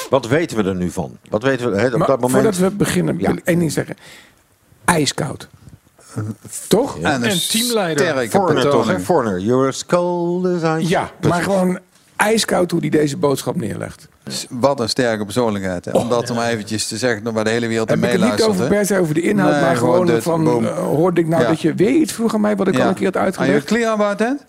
[0.09, 1.17] Wat weten we er nu van?
[1.29, 2.43] Wat weten we hè, op Maar dat moment?
[2.43, 3.27] voordat we beginnen, Ja.
[3.27, 3.95] wil ik één ding zeggen.
[4.85, 5.47] Ijskoud.
[6.67, 6.97] Toch?
[6.99, 7.11] Ja.
[7.13, 8.05] En een En teamleider.
[8.07, 8.99] sterke Foreigner toch, hè?
[8.99, 9.39] Foreigner.
[9.39, 10.89] You're as cold as ice.
[10.89, 11.79] Ja, maar gewoon
[12.15, 14.07] ijskoud hoe hij deze boodschap neerlegt.
[14.49, 15.85] Wat een sterke persoonlijkheid.
[15.85, 15.91] Hè?
[15.91, 18.85] Om dat maar eventjes te zeggen waar de hele wereld ik het niet over per
[18.85, 20.65] se over de inhoud, Nee, maar gewoon gewoon dit, van, boom.
[20.65, 21.47] eh, hoorde ik nou Ja.
[21.47, 23.37] dat je weer iets vroeg aan mij, wat ik al een keer had Are you
[23.37, 23.65] uitgelegd?
[23.65, 24.45] clear about that?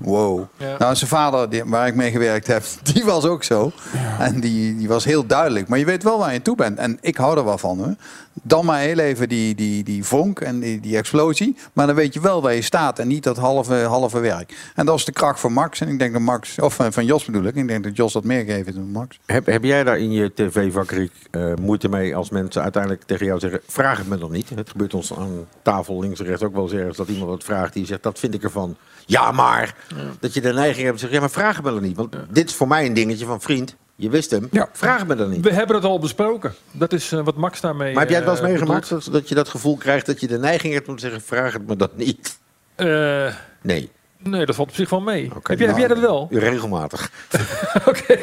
[0.00, 0.42] Wow.
[0.56, 0.76] Ja.
[0.78, 3.72] Nou, zijn vader, die, waar ik mee gewerkt heb, die was ook zo.
[4.18, 5.68] En die, die was heel duidelijk.
[5.68, 6.78] Maar je weet wel waar je toe bent.
[6.78, 7.78] En ik hou er wel van.
[7.78, 7.94] Hoor.
[8.42, 11.56] Dan maar heel even die, die, die vonk en die, die explosie.
[11.72, 12.98] Maar dan weet je wel waar je staat.
[12.98, 14.54] En niet dat halve, halve werk.
[14.74, 15.80] En dat is de kracht van Max.
[15.80, 17.54] En ik denk dat Max, of eh, van Jos bedoel ik.
[17.54, 19.11] Ik denk dat Jos dat meer geeft dan Max.
[19.26, 23.38] Heb, heb jij daar in je tv-vakriek eh, moeite mee als mensen uiteindelijk tegen jou
[23.38, 23.60] zeggen...
[23.66, 24.50] vraag het me dan niet.
[24.54, 26.96] Het gebeurt ons aan tafel links en rechts ook wel eens ergens...
[26.96, 28.76] dat iemand wat vraagt die zegt, dat vind ik ervan.
[29.06, 29.74] Ja, maar.
[30.20, 31.96] Dat je de neiging hebt te zeggen, ja, maar vraag het me dan niet.
[31.96, 33.76] Want dit is voor mij een dingetje van vriend.
[33.96, 34.48] Je wist hem.
[34.50, 34.68] Ja.
[34.72, 35.44] Vraag het me dan niet.
[35.44, 36.54] We hebben het al besproken.
[36.72, 37.92] Dat is eh, wat Max daarmee.
[37.92, 38.88] Maar heb jij het wel eens eh, meegemaakt?
[38.88, 41.52] Dat, dat je dat gevoel krijgt dat je de neiging hebt om te zeggen, vraag
[41.52, 42.38] het me dan niet.
[42.74, 43.90] Eh, Nee.
[44.22, 45.30] Nee, dat valt op zich wel mee.
[45.42, 46.28] Heb, jij, heb jij nou, dat wel?
[46.30, 47.10] Regelmatig.
[47.88, 48.18] Oké.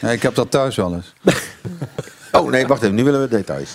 [0.00, 1.12] Ja, ik heb dat thuis wel eens.
[2.32, 2.94] Oh nee, wacht even.
[2.94, 3.74] Nu willen we details.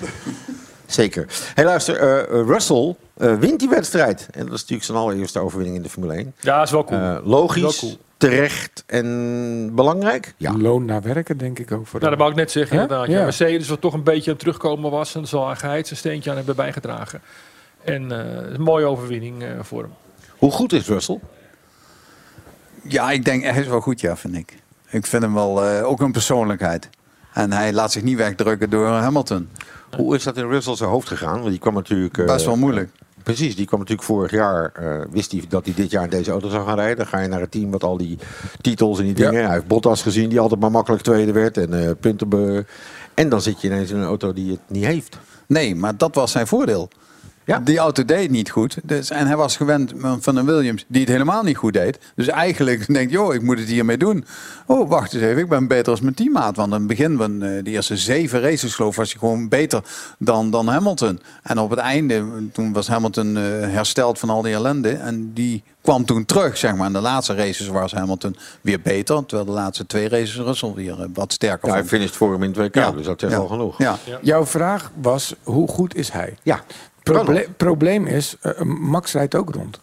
[0.86, 1.26] Zeker.
[1.56, 1.98] Hey, luister.
[1.98, 4.28] eh, eh, Russell eh, wint die wedstrijd.
[4.32, 6.34] En dat is natuurlijk zijn allereerste overwinning in de Formule 1.
[6.40, 7.00] Ja, is wel cool.
[7.00, 7.98] Eh, logisch, Wel cool.
[8.18, 10.34] terecht en belangrijk.
[10.38, 10.58] Ja.
[10.58, 11.88] Loon naar werken, denk ik ook.
[11.88, 13.08] Voor Nou, dat wou ik net zeggen, inderdaad.
[13.08, 13.18] Ja.
[13.18, 13.24] Ja.
[13.24, 15.16] Mercedes wat toch een beetje aan het terugkomen was.
[15.16, 17.22] En zal Geheid zijn steentje aan hebben bijgedragen.
[17.84, 19.92] En eh, een mooie overwinning eh, voor hem.
[20.40, 21.20] Hoe goed is Russell?
[22.84, 24.58] Ja, ik denk hij is wel goed, ja, vind ik.
[24.90, 26.90] Ik vind hem wel eh, ook een persoonlijkheid.
[27.34, 29.50] En hij laat zich niet wegdrukken door Hamilton.
[29.96, 31.38] Hoe is dat in Russell zijn hoofd gegaan?
[31.40, 32.18] Want die kwam natuurlijk...
[32.18, 32.90] eh, Best wel moeilijk.
[33.24, 34.72] Precies, die kwam natuurlijk vorig jaar.
[34.74, 36.98] eh, wist hij dat hij dit jaar in deze auto zou gaan rijden.
[36.98, 38.18] Dan ga je naar het team wat al die
[38.62, 39.30] titels en die Ja.
[39.30, 39.44] dingen.
[39.46, 41.58] Hij heeft Bottas gezien, die altijd maar makkelijk tweede werd.
[41.58, 42.68] En eh punten.
[43.14, 45.18] En dan zit je ineens in een auto die het niet heeft.
[45.48, 46.90] Nee, maar dat was zijn voordeel.
[47.58, 48.78] Die auto deed niet goed.
[48.84, 51.98] Dus, en hij was gewend van een Williams die het helemaal niet goed deed.
[52.16, 54.26] Dus eigenlijk denkt, joh, ik moet het hiermee doen.
[54.66, 56.56] Oh, wacht eens even, ik ben beter als mijn teammaat.
[56.56, 59.48] Want in het begin van eh, de eerste zeven races geloof ik, was hij gewoon
[59.50, 59.84] beter
[60.18, 61.20] dan, dan Hamilton.
[61.44, 64.90] En op het einde, toen was Hamilton eh, hersteld van al die ellende.
[64.92, 66.88] En die kwam toen terug, zeg maar.
[66.88, 69.26] In de laatste races was Hamilton weer beter.
[69.26, 71.92] Terwijl de laatste twee races Russell weer eh, wat sterker Ja, hij vond.
[71.94, 72.92] finished voor hem in 2K, Ja.
[72.92, 73.38] dus dat is Ja.
[73.38, 73.78] al genoeg.
[73.78, 73.98] Ja.
[74.22, 76.38] Jouw vraag was, hoe goed is hij?
[76.44, 76.60] Ja.
[77.14, 79.80] Proble probleem is, eh, Max rijdt ook rond.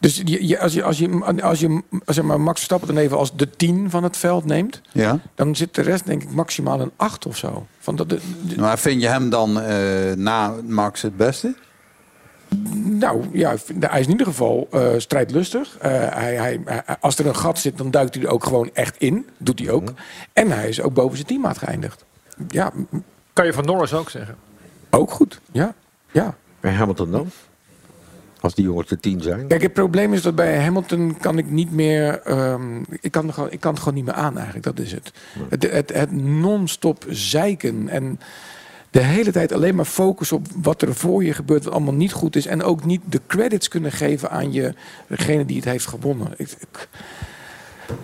[0.00, 3.16] Dus je, je, als je, als je, als je zeg maar, Max Verstappen dan even
[3.16, 4.80] als de 10 van het veld neemt...
[4.92, 5.18] Ja.
[5.34, 7.66] dan zit de rest denk ik maximaal een 8 of zo.
[7.78, 11.54] Van dat, de, de- Maar vind je hem dan eh, na Max het beste?
[12.84, 15.76] nou ja, ik vind- hij is in ieder geval eh, strijdlustig.
[15.78, 16.60] Eh, hij, hij,
[17.00, 19.26] als er een gat zit, dan duikt hij er ook gewoon echt in.
[19.38, 19.92] Doet hij ook.
[20.32, 22.04] En hij is ook boven zijn teammaat geëindigd.
[22.48, 22.72] Ja,
[23.32, 24.36] Kan je van Norris ook zeggen.
[24.90, 25.40] ook goed.
[25.52, 25.74] Ja,
[26.12, 26.36] ja.
[26.60, 27.30] En Hamilton dan?
[28.40, 29.46] Als die jongens de tien zijn.
[29.46, 32.20] Kijk, het probleem is dat bij Hamilton kan ik niet meer.
[32.22, 34.64] ehm, ik, kan gewoon, ik kan het gewoon niet meer aan eigenlijk.
[34.64, 35.12] Dat is het.
[35.48, 37.88] Het, het, het non-stop zeiken.
[37.88, 38.20] En
[38.90, 41.64] de hele tijd alleen maar focus op wat er voor je gebeurt.
[41.64, 42.46] Wat allemaal niet goed is.
[42.46, 44.74] En ook niet de credits kunnen geven aan je,
[45.08, 46.32] degene die het heeft gewonnen.
[46.36, 46.88] Ik, ik-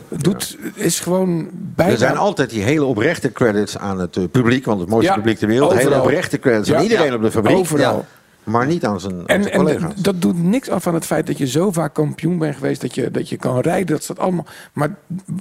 [0.09, 1.93] doet, is gewoon bijna.
[1.93, 5.17] Er zijn altijd die hele oprechte credits aan het eh, publiek, want het mooiste Ja,
[5.17, 5.73] publiek ter wereld.
[5.73, 6.01] Hele overal.
[6.03, 7.57] oprechte credits aan iedereen ja, op de fabriek.
[7.57, 8.05] overal.
[8.45, 9.95] Maar niet aan zijn, aan En, zijn en collega's.
[9.95, 12.81] dat doet niks af van het feit dat je zo vaak kampioen bent geweest.
[12.81, 13.87] Dat je, dat je kan rijden.
[13.87, 14.47] Dat staat allemaal.
[14.73, 14.95] Maar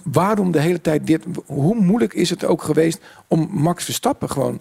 [0.03, 1.23] waarom de hele tijd dit?
[1.45, 4.59] Hoe moeilijk is het ook geweest om Max Verstappen gewoon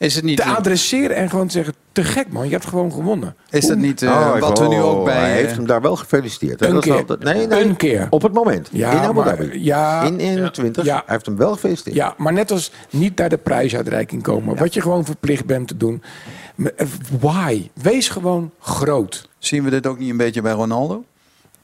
[0.00, 2.92] Is het niet te adresseren en gewoon te zeggen: te gek man, je hebt gewoon
[2.92, 3.36] gewonnen.
[3.50, 5.14] Is dat niet eh, Oh, wat we nu ook bij...
[5.16, 6.62] Hij eh, heeft hem daar wel gefeliciteerd.
[6.62, 7.06] Een Dat is keer.
[7.06, 8.06] wel- nee, nee, Een keer.
[8.10, 8.68] Op het moment.
[8.72, 9.64] Ja, in Abu Dhabi.
[9.64, 10.84] ja, in 21.
[10.84, 10.94] ja.
[10.94, 11.96] Hij heeft hem wel gefeliciteerd.
[11.96, 14.56] Ja, maar net als niet naar de prijsuitreiking komen.
[14.56, 16.02] Wat je gewoon verplicht bent te doen.
[16.76, 16.86] Eh,
[17.20, 17.70] Why?
[17.82, 19.28] Wees gewoon groot.
[19.38, 21.04] Zien we dit ook niet een beetje bij Ronaldo?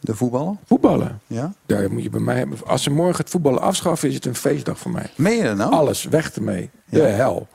[0.01, 0.55] De voetballer?
[0.67, 1.21] Voetballen.
[1.27, 1.53] Ja.
[1.67, 2.59] Daar moet je bij mij hebben.
[2.67, 5.11] Als ze morgen het voetballen afschaffen, is het een feestdag voor mij.
[5.17, 5.73] Meen je dat nou?
[5.73, 6.71] Alles weg ermee.
[6.89, 7.05] De Ja.
[7.07, 7.49] hel.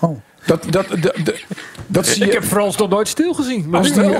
[0.00, 0.18] Oh.
[0.46, 1.44] Dat, dat, dat, dat,
[1.86, 3.68] dat zie Ik heb Frans nog nooit stil gezien.
[3.68, 4.16] Maar Als die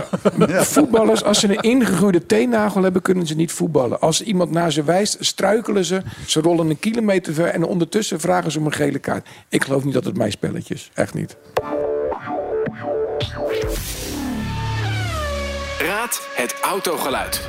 [0.49, 4.01] voetballers, als ze een ingegroeide teennagel hebben, kunnen ze niet voetballen.
[4.01, 6.03] Als iemand naar ze wijst, struikelen ze.
[6.27, 9.29] Ze rollen een kilometer ver en ondertussen vragen ze om een gele kaart.
[9.49, 10.91] Ik geloof niet dat het mijn spelletje is.
[10.95, 11.37] Echt niet.
[15.79, 17.41] Raad het autogeluid.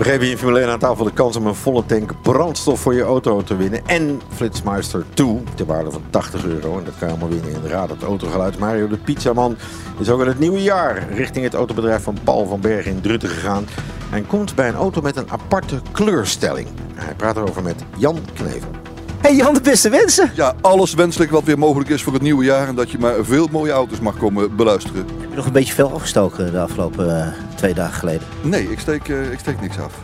[0.00, 2.80] We geven je in Formule 1 aan tafel de kans om een volle tank brandstof
[2.80, 3.86] voor je auto te winnen.
[3.86, 6.78] En Flitsmeister 2 ter waarde van 80 euro.
[6.78, 8.58] En dat kan je allemaal winnen in Raad het Autogeluid.
[8.58, 9.56] Mario de Pizzaman
[9.98, 13.28] is ook in het nieuwe jaar richting het autobedrijf van Paul van Bergen in Druten
[13.28, 13.66] gegaan.
[14.12, 16.68] En komt bij een auto met een aparte kleurstelling.
[16.94, 18.89] Hij praat erover met Jan Knevel.
[19.20, 20.30] Hey Jan, de beste wensen.
[20.34, 22.68] Ja, alles wenselijk wat weer mogelijk is voor het nieuwe jaar.
[22.68, 25.06] En dat je maar veel mooie auto's mag komen beluisteren.
[25.20, 28.26] Heb je nog een beetje veel afgestoken de afgelopen eh, twee dagen geleden?
[28.42, 29.94] Nee, ik steek, eh, ik steek niks af.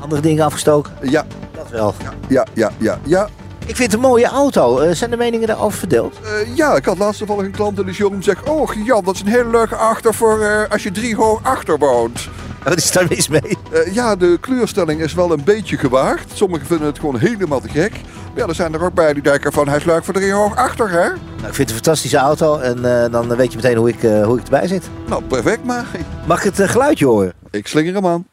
[0.00, 0.92] Andere dingen afgestoken?
[1.02, 1.26] Ja.
[1.56, 1.94] Dat wel.
[2.28, 3.28] Ja, ja, ja, ja.
[3.66, 4.78] Ik vind het een mooie auto.
[4.78, 6.18] Eh, zijn de meningen daarover verdeeld?
[6.54, 8.48] Ja, ik had laatst toevallig een klant en die jongen zegt...
[8.48, 12.28] Oh Jan, dat is een hele leuke achter voor als je drie hoog achter woont.
[12.68, 13.58] Wat is daar mis mee?
[13.72, 16.30] Eh, ja, de kleurstelling is wel een beetje gewaagd.
[16.34, 17.90] Sommigen vinden het gewoon helemaal te gek.
[17.92, 19.68] Maar ja, er zijn er ook bij die denken van...
[19.68, 21.08] Hij leuk voor drie hoog achter, hè?
[21.08, 24.02] Nou, ik vind het een fantastische auto en eh, dan weet je meteen hoe ik,
[24.02, 24.88] eh, hoe ik erbij zit.
[25.06, 25.86] Nou, perfect maar.
[26.26, 27.32] Mag ik het geluidje horen?
[27.50, 28.26] Ik slinger hem aan.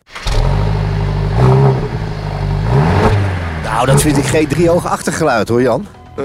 [3.63, 5.86] Nou, dat vind ik geen driehoog achtergeluid hoor Jan.
[6.17, 6.24] Eh,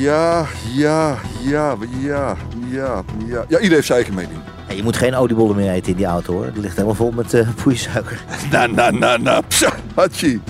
[0.00, 2.36] ja, ja, ja, ja,
[2.70, 3.44] ja, ja.
[3.48, 4.38] Ja, ieder heeft zijn eigen mening.
[4.70, 6.52] Ja, je moet geen oliebollen meer eten in die auto hoor.
[6.52, 8.24] Die ligt helemaal vol met eh poeiesuiker.
[8.52, 9.40] Na, na, na, na.
[9.40, 10.40] Psa, hachi.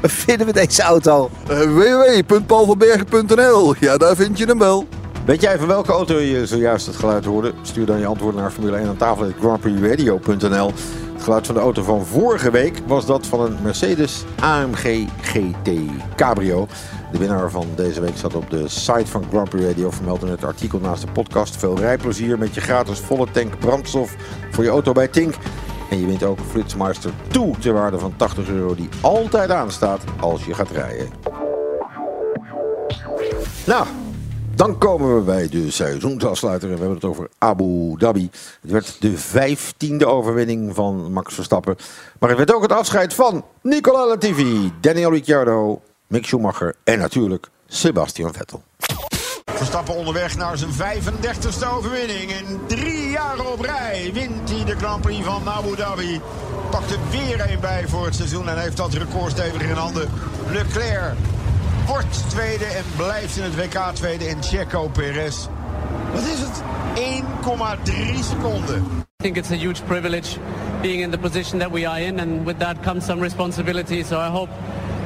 [0.00, 1.30] Wat vinden we deze auto?
[1.50, 4.86] Uh, www.paulvanbergen.nl Ja, daar vind je hem wel.
[5.24, 7.52] Weet jij van welke auto je zojuist het geluid hoorde?
[7.62, 10.72] Stuur dan je antwoord naar Formule 1 aan tafel grandprixradio.nl.
[11.12, 15.70] Het geluid van de auto van vorige week was dat van een Mercedes AMG GT
[16.16, 16.66] Cabrio.
[17.12, 19.90] De winnaar van deze week staat op de site van Prix Radio.
[19.90, 21.56] Vermeld in het artikel naast de podcast.
[21.56, 24.16] Veel rijplezier met je gratis volle tank brandstof
[24.50, 25.34] voor je auto bij Tink.
[25.90, 30.04] En je wint ook een Flitsmeister 2 ter waarde van 80 euro die altijd aanstaat
[30.20, 31.08] als je gaat rijden.
[33.66, 33.86] Nou,
[34.54, 36.68] dan komen we bij de seizoensafsluiter.
[36.68, 38.30] En we hebben het over Abu Dhabi.
[38.60, 41.76] Het werd de vijftiende overwinning van Max Verstappen.
[42.18, 45.80] Maar het werd ook het afscheid van Nicola Latifi, Daniel Ricciardo,
[46.12, 48.62] Mick Schumacher en natuurlijk Sebastian Vettel.
[49.44, 52.30] Verstappen onderweg naar zijn 35ste overwinning.
[52.30, 56.20] In drie jaar op rij wint hij de Grand Prix van Abu Dhabi.
[56.70, 60.08] Pakt er weer een bij voor het seizoen en heeft dat record stevig in handen.
[60.50, 61.14] Leclerc
[61.86, 64.24] wordt tweede en blijft in het WK tweede.
[64.24, 65.46] En Checo Perez
[66.12, 66.62] Wat is het?
[68.14, 68.84] 1,3 seconden.
[69.00, 70.38] I think it's a huge privilege
[70.82, 74.02] being in the position that we are in, and with that comes some responsibility.
[74.02, 74.50] So I hope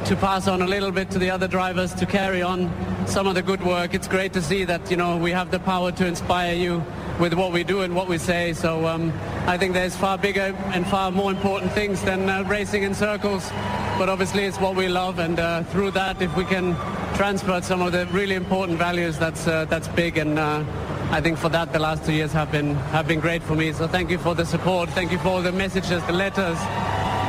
[0.07, 2.71] to pass on a little bit to the other drivers to carry on
[3.07, 3.93] some of the good work.
[3.93, 6.81] It's great to see that you know we have the power to inspire you
[7.19, 8.53] with what we do and what we say.
[8.53, 9.11] So um,
[9.47, 13.49] I think there's far bigger and far more important things than uh, racing in circles.
[13.97, 16.73] But obviously it's what we love, and uh, through that, if we can
[17.15, 20.17] transfer some of the really important values, that's uh, that's big.
[20.17, 20.63] And uh,
[21.11, 23.73] I think for that, the last two years have been have been great for me.
[23.73, 24.89] So thank you for the support.
[24.91, 26.57] Thank you for all the messages, the letters,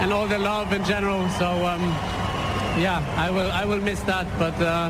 [0.00, 1.28] and all the love in general.
[1.30, 2.17] So um,
[2.80, 4.52] yeah, I will I will miss that, but.
[4.60, 4.88] Uh,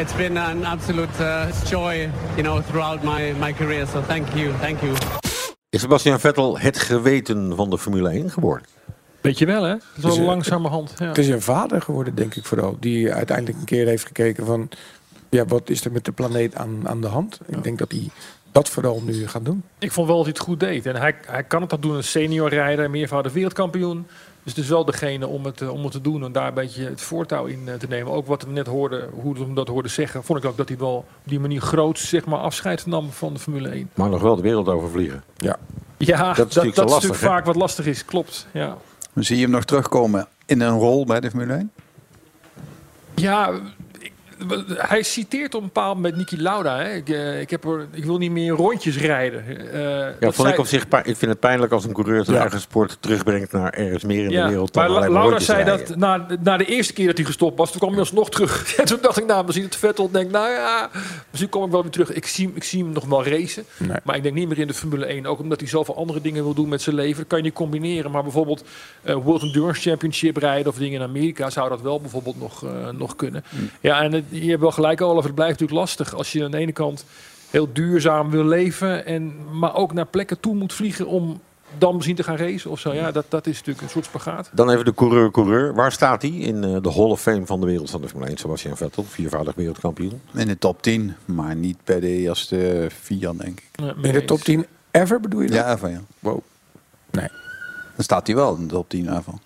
[0.00, 3.86] it's been an absolute uh, joy, you know, throughout my, my career.
[3.86, 4.92] So thank you, thank you.
[5.70, 8.66] Is Sebastian Vettel het geweten van de Formule 1 geworden?
[9.20, 9.74] Weet je wel, hè?
[10.00, 10.94] Zo is een- langzamerhand.
[10.98, 11.06] Ja.
[11.06, 12.76] Het is een vader geworden, denk ik vooral.
[12.80, 14.68] Die uiteindelijk een keer heeft gekeken van...
[15.28, 17.38] Ja, wat is er met de planeet aan, aan de hand?
[17.46, 18.08] Ik denk dat hij
[18.52, 19.62] dat vooral nu gaat doen.
[19.78, 20.86] Ik vond wel dat hij het goed deed.
[20.86, 24.06] En hij, hij kan het dat doen, een senior rijder, meervoudig wereldkampioen.
[24.44, 26.54] Dus het is wel degene om het, eh, om het te doen en daar een
[26.54, 28.12] beetje het voortouw in eh, te nemen.
[28.12, 30.68] Ook wat we net hoorden, hoe we hem dat hoorden zeggen, vond ik ook dat
[30.68, 33.90] hij wel op die manier groot zeg maar, afscheid nam van de Formule 1.
[33.94, 35.22] Maar nog wel de wereld overvliegen.
[35.36, 35.56] Ja.
[35.98, 37.28] Ja, Dat dat, is dat, natuurlijk zo is lastig, natuurlijk hè?
[37.28, 38.46] vaak wat lastig is, klopt.
[38.52, 38.76] Ja,
[39.14, 41.70] Zie je hem nog terugkomen in een rol bij de Formule 1?
[43.14, 43.52] ja
[44.76, 46.76] hij citeert op een bepaald moment Niki Lauda.
[46.78, 46.92] Hè.
[46.94, 49.44] Ik, eh, ik, heb er, ik wil niet meer rondjes rijden.
[49.72, 49.80] Eh,
[50.20, 52.42] Ja, ik op zich, ik vind het pijnlijk als een coureur zijn Ja.
[52.42, 54.72] eigen sport terugbrengt naar ergens meer in Ja, de wereld.
[54.72, 55.86] dan maar La- alleen maar Laura rondjes zei rijden.
[55.86, 58.52] dat na, na de eerste keer dat hij gestopt was, toen kwam hij alsnog terug.
[58.84, 60.90] En toen dacht ik, nou, misschien het Vettel denkt, nou ja,
[61.30, 62.12] misschien kom ik wel weer terug.
[62.12, 63.96] Ik zie, hem- ik zie hem nog wel racen, Nee.
[64.04, 65.26] maar ik denk niet meer in de Formule 1.
[65.26, 67.16] Ook omdat hij zoveel andere dingen wil doen met zijn leven.
[67.16, 68.10] Dat kan je niet combineren.
[68.10, 68.64] Maar bijvoorbeeld
[69.02, 72.70] eh, World Endurance Championship rijden of dingen in Amerika zou dat wel bijvoorbeeld nog, eh,
[72.98, 73.44] nog kunnen.
[73.80, 76.50] Ja, en het- je hebt wel gelijk, Olaf, het blijft natuurlijk lastig als je aan
[76.50, 77.04] de ene kant
[77.50, 81.40] heel duurzaam wil leven, en, maar ook naar plekken toe moet vliegen om
[81.78, 82.92] dan misschien te gaan racen of zo.
[82.92, 84.50] Ja, dat, dat is natuurlijk een soort spagaat.
[84.52, 85.74] Dan even de coureur-coureur.
[85.74, 88.28] Waar staat hij in eh, de Hall of Fame van de wereld van de Formule
[88.28, 88.38] 1?
[88.38, 90.20] Sebastian Vettel, viervoudig wereldkampioen.
[90.34, 93.84] In de top 10, maar niet bij de eerste vier, denk ik.
[94.02, 95.56] In de top 10 ever bedoel je dat?
[95.56, 96.00] Ja, even ja.
[96.18, 96.40] Wow.
[97.10, 97.28] Nee.
[97.94, 99.40] Dan staat hij wel in de top 10 daarvan.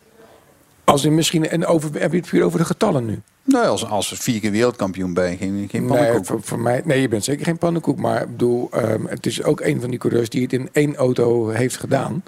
[0.85, 3.23] Als in misschien, en over, heb je het puur over de getallen nu?
[3.49, 6.27] Nou, als, als vier keer wereldkampioen ben je geen, geen Nee, pannenkoek.
[6.27, 7.99] voor, voor mij, nee, je bent zeker geen pannenkoek.
[7.99, 10.97] Maar ik bedoel, ehm, het is ook een van die coureurs die het in één
[10.97, 12.23] auto heeft gedaan.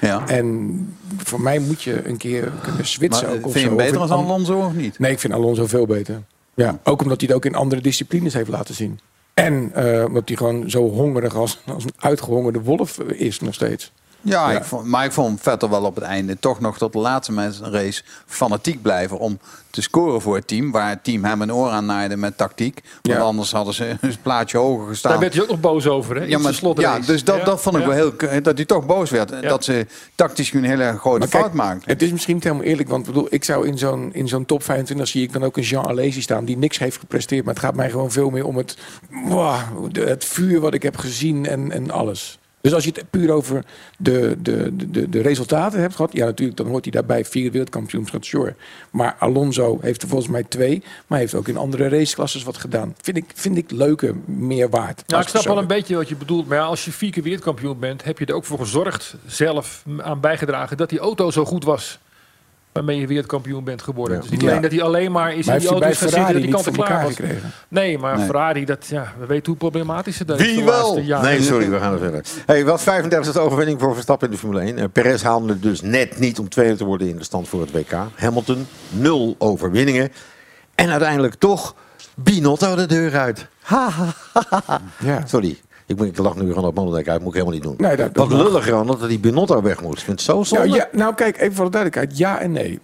[0.00, 0.28] Ja.
[0.28, 3.26] En voor mij moet je een keer kunnen switchen.
[3.28, 3.76] Maar, ook of vind je zo.
[3.76, 4.98] hem beter Of als in an- Alonso of niet?
[4.98, 6.22] Nee, ik vind Alonso veel beter.
[6.54, 9.00] Ja, ook omdat hij het ook in andere disciplines heeft laten zien.
[9.34, 13.92] En eh, omdat hij gewoon zo hongerig als, als een uitgehongerde wolf is nog steeds.
[14.22, 14.56] Ja, Ja.
[14.58, 17.32] Ik vond, maar ik vond Vettel wel op het einde toch nog tot de laatste
[17.32, 19.38] mensen race fanatiek blijven om
[19.70, 20.70] te scoren voor het team.
[20.70, 22.80] Waar het team hem een oor aan naaide met tactiek.
[23.02, 23.22] Want Ja.
[23.22, 25.10] anders hadden ze een plaatje hoger gestaan.
[25.10, 26.24] Daar werd hij ook nog boos over, hè?
[26.24, 28.42] ja, maar, ja, dus dat, dat vond ik wel heel...
[28.42, 29.42] Dat hij toch boos werd.
[29.42, 31.90] Dat ze tactisch een hele grote Maar fout maakten.
[31.90, 34.46] Het is misschien niet helemaal eerlijk, want ik bedoel, ik zou in zo'n, in zo'n
[34.46, 37.44] top 25 zie ik dan ook een Jean Alesi staan die niks heeft gepresteerd.
[37.44, 38.76] Maar het gaat mij gewoon veel meer om het,
[39.24, 39.58] wow,
[39.92, 42.38] het vuur wat ik heb gezien en, en alles.
[42.62, 43.64] Dus als je het puur over
[43.98, 48.28] de, de, de, de resultaten hebt gehad, ja natuurlijk, dan hoort hij daarbij vier wereldkampioenschappen,
[48.28, 48.54] sure.
[48.90, 52.94] Maar Alonso heeft er volgens mij twee, maar heeft ook in andere raceklasses wat gedaan.
[53.00, 55.02] Vind ik, vind ik leuke meer waard.
[55.06, 56.48] Als ik snap wel een beetje wat je bedoelt.
[56.48, 59.84] Maar ja, als je vier keer wereldkampioen bent, heb je er ook voor gezorgd, zelf
[59.98, 61.98] aan bijgedragen, dat die auto zo goed was.
[62.72, 64.16] Waarmee je wereldkampioen bent geworden.
[64.16, 64.22] Ja.
[64.22, 64.48] Dus niet Ja.
[64.48, 66.52] alleen dat hij alleen maar is Maar in die heeft hij auto bij gaan zitten
[66.52, 67.14] dat die kant klaar was.
[67.14, 67.52] gekregen?
[67.68, 68.24] Nee, maar Nee.
[68.24, 70.36] Ferrari, dat, ja, we weten hoe problematisch het is.
[70.36, 70.72] Wie de wel?
[70.82, 71.28] laatste jaren.
[71.30, 72.24] Nee, sorry, we gaan er verder.
[72.46, 74.78] Hey, wat 35e overwinning voor Verstappen in de Formule 1.
[74.78, 77.70] Eh, Perez haalde dus net niet om tweede te worden in de stand voor het
[77.72, 77.96] WK.
[78.14, 80.12] Hamilton, nul overwinningen.
[80.74, 81.74] En uiteindelijk toch
[82.14, 83.46] Binotto de deur uit.
[83.62, 84.80] Ha, ha, ha, ha, ha.
[84.98, 85.26] Ja.
[85.26, 87.18] Sorry, ik, ik lach nu gewoon op Mollendijk uit.
[87.20, 87.74] Moet ik helemaal niet doen.
[87.78, 89.98] Nee, dat- wat dat lulliger dan dat die Binotto weg moet.
[89.98, 90.68] Ik vind het zo zonde.
[90.68, 92.18] Ja, ja, nou kijk, even voor de duidelijkheid.
[92.18, 92.78] Ja en nee.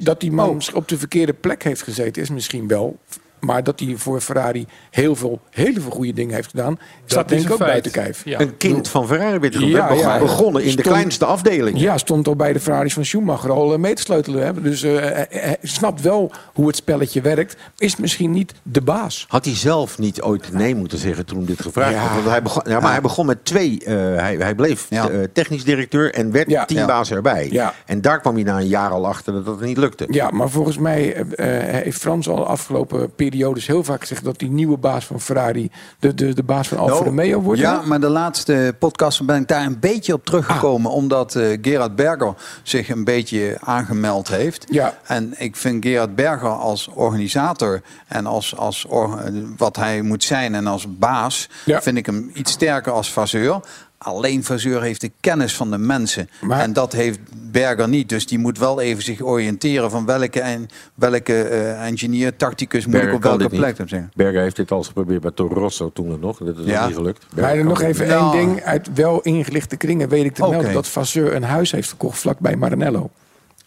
[0.00, 0.74] Dat die man Oh.
[0.74, 2.98] op de verkeerde plek heeft gezeten is misschien wel.
[3.44, 6.78] Maar dat hij voor Ferrari heel veel, hele veel goede dingen heeft gedaan...
[7.04, 8.22] staat denk ik ook buiten kijf.
[8.24, 8.40] Ja.
[8.40, 9.54] Een kind van Ferrari werd.
[9.54, 10.18] Ja, ja.
[10.18, 11.80] begonnen in de kleinste afdeling.
[11.80, 14.44] Ja, stond al bij de Ferraris van Schumacher al eh, mee te sleutelen.
[14.46, 14.60] Hè?
[14.60, 17.56] Dus eh, hij, hij snapt wel hoe het spelletje werkt.
[17.78, 19.24] Is misschien niet de baas.
[19.28, 22.00] Had hij zelf niet ooit nee moeten zeggen toen dit gevraagd Ja.
[22.02, 22.14] werd?
[22.14, 23.78] Want hij begon, ja, maar hij begon met twee.
[23.84, 25.08] eh, hij, hij bleef Ja.
[25.08, 26.64] eh, technisch directeur en werd Ja.
[26.64, 27.48] teambaas erbij.
[27.50, 27.74] Ja.
[27.86, 30.06] En daar kwam hij na een jaar al achter dat dat niet lukte.
[30.10, 34.00] Ja, maar volgens mij eh, eh, heeft Frans al de afgelopen periode periodes heel vaak
[34.00, 37.40] gezegd dat die nieuwe baas van Ferrari de, de, de baas van Alfa Nou, Romeo
[37.40, 37.60] wordt.
[37.60, 40.90] Ja, maar de laatste podcast ben ik daar een beetje op teruggekomen.
[40.90, 40.96] Ah.
[40.96, 44.66] Omdat eh, Gerard Berger zich een beetje aangemeld heeft.
[44.70, 44.98] Ja.
[45.06, 49.18] En ik vind Gerard Berger als organisator en als, als or-
[49.56, 51.82] wat hij moet zijn en als baas, Ja.
[51.82, 53.60] vind ik hem iets sterker als Vazeur.
[54.04, 56.28] Alleen Vazeur heeft de kennis van de mensen.
[56.48, 57.18] En dat heeft
[57.50, 58.08] Berger niet.
[58.08, 62.92] Dus die moet wel even zich oriënteren van welke, en, welke eh, engineer, tacticus moet
[62.92, 64.10] Berger ik op welke plek hebben.
[64.14, 66.38] Berger heeft dit al eens geprobeerd bij Toro Rosso toen nog.
[66.38, 66.86] Dat is Ja.
[66.86, 67.26] niet gelukt.
[67.34, 68.62] Maar nog even één ding.
[68.62, 72.56] Uit wel ingelichte kringen weet ik te melden dat Vasseur een huis heeft verkocht vlakbij
[72.56, 73.10] Maranello.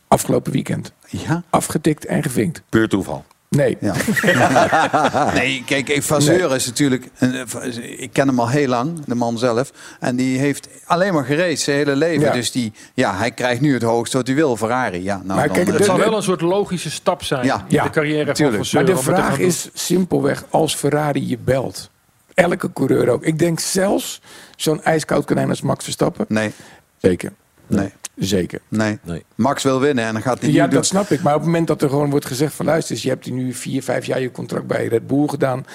[0.07, 0.91] Afgelopen weekend.
[1.07, 1.43] Ja?
[1.49, 2.61] Afgetikt en gevinkt.
[2.69, 3.25] Puur toeval.
[3.57, 3.77] Nee.
[3.79, 3.93] Ja.
[5.39, 7.07] nee, kijk, ik- Vazeur is natuurlijk...
[7.17, 9.71] een- Ik ken hem al heel lang, de man zelf.
[9.99, 12.21] En die heeft alleen maar geraced zijn hele leven.
[12.27, 12.31] Ja.
[12.33, 15.03] Dus die, ja, hij krijgt nu het hoogste wat hij wil, Ferrari.
[15.03, 17.55] Ja, nou, Maar dan, kijk, eh, Het zal wel een soort logische stap zijn Ja.
[17.57, 18.39] in Ja, de carrière tuurlijk.
[18.55, 18.83] van Vasseur.
[18.83, 21.89] Maar de vraag is simpelweg als Ferrari je belt.
[22.33, 23.23] Elke coureur ook.
[23.23, 24.21] Ik denk zelfs
[24.55, 26.25] zo'n ijskoud konijn als Max Verstappen.
[26.29, 26.51] Nee,
[26.97, 27.31] Zeker.
[27.67, 28.59] nee, Zeker.
[28.67, 29.23] nee, Nee.
[29.35, 30.79] Max wil winnen en dan gaat hij Ja, niet doen.
[30.79, 31.21] dat snap ik.
[31.21, 33.53] Maar op het moment dat er gewoon wordt gezegd van luister, je hebt hier nu
[33.53, 35.65] vier, vijf jaar je contract bij Red Bull gedaan.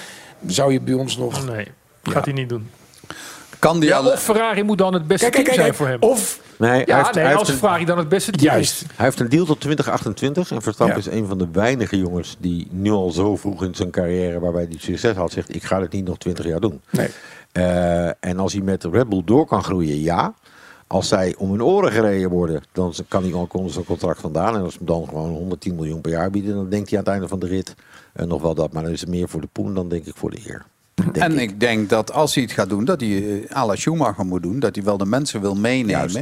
[0.46, 1.46] Zou je bij ons nog.
[1.46, 1.66] Nee,
[2.02, 2.70] gaat hij niet doen.
[3.58, 5.86] Kan die Ja, alle- of Ferrari moet dan het beste Kijk, kijk, team zijn voor
[5.88, 5.96] hem.
[6.00, 8.52] Of Nee, hij ja, heeft, nee, hij als heeft een, Ferrari dan het beste team
[8.54, 8.82] Juist.
[8.82, 8.88] is.
[8.96, 10.50] hij heeft een deal tot 2028.
[10.50, 11.10] En Verstappen Ja.
[11.10, 14.62] is een van de weinige jongens die nu al zo vroeg in zijn carrière, waarbij
[14.68, 16.80] hij succes had, zegt: Ik ga dit niet nog 20 jaar doen.
[16.90, 17.08] Nee.
[17.52, 20.34] Eh, en als hij met Red Bull door kan groeien, ja.
[20.92, 24.54] Als zij om hun oren gereden worden, dan kan hij al onder zijn contract vandaan.
[24.54, 27.04] En als ze hem dan gewoon 110 miljoen per jaar bieden, dan denkt hij aan
[27.04, 27.74] het einde van de rit
[28.12, 28.72] eh, nog wel dat.
[28.72, 30.64] Maar dan is het meer voor de poen dan denk ik voor de eer.
[30.94, 31.50] Denk En ik.
[31.50, 34.42] ik denk dat als hij het gaat doen, dat hij eh, à la Schumacher moet
[34.42, 34.58] doen.
[34.58, 35.90] Dat hij wel de mensen wil meenemen.
[36.10, 36.20] Juist.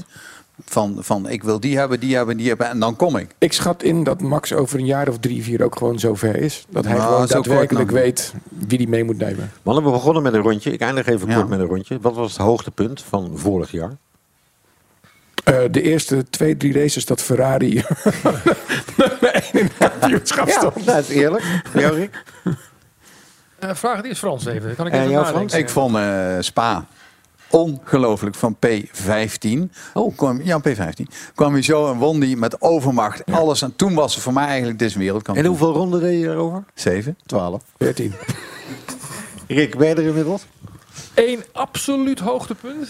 [0.65, 2.69] Van, van ik wil die hebben, die hebben, die hebben.
[2.69, 3.35] En dan kom ik.
[3.39, 6.65] Ik schat in dat Max over een jaar of drie, vier ook gewoon zover is.
[6.69, 9.51] Dat hij Nou, gewoon daadwerkelijk weet wie die mee moet nemen.
[9.63, 10.73] Mannen, we begonnen met een rondje.
[10.73, 11.35] Ik eindig even Ja.
[11.35, 11.99] kort met een rondje.
[12.01, 13.97] Wat was het hoogtepunt van vorig jaar?
[15.51, 17.73] Eh, de eerste twee, drie races dat Ferrari
[18.97, 20.87] nummer één in het kampioenschap stond.
[20.87, 21.45] dat is eerlijk.
[21.75, 22.23] Jou, Rick?
[23.59, 24.67] Eh, vraag het eerst Frans even.
[24.67, 25.27] Dan kan ik En even.
[25.27, 25.55] Frans?
[25.55, 26.87] Ik vond eh, Spa
[27.51, 29.49] ongelooflijk van P15.
[29.95, 31.03] Oh, kwam, ja, P15.
[31.35, 33.23] Kwam hij zo en won die met overmacht.
[33.33, 33.63] Alles.
[33.63, 35.47] En toen was het voor mij eigenlijk dit En wereldkampioen.
[35.47, 36.65] hoeveel ronden deed je erover?
[36.75, 37.19] Zeven.
[37.27, 37.63] 12.
[37.79, 38.15] 14.
[39.47, 40.43] Rick, ben je er inmiddels?
[41.15, 42.89] Eén absoluut hoogtepunt?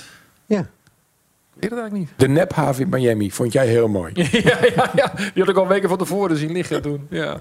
[1.55, 2.19] Ik weet het eigenlijk niet.
[2.19, 4.13] De nephaven in Miami vond jij heel mooi.
[4.33, 7.07] ja, ja, ja, die had ik al weken van tevoren zien liggen toen.
[7.11, 7.39] Ja.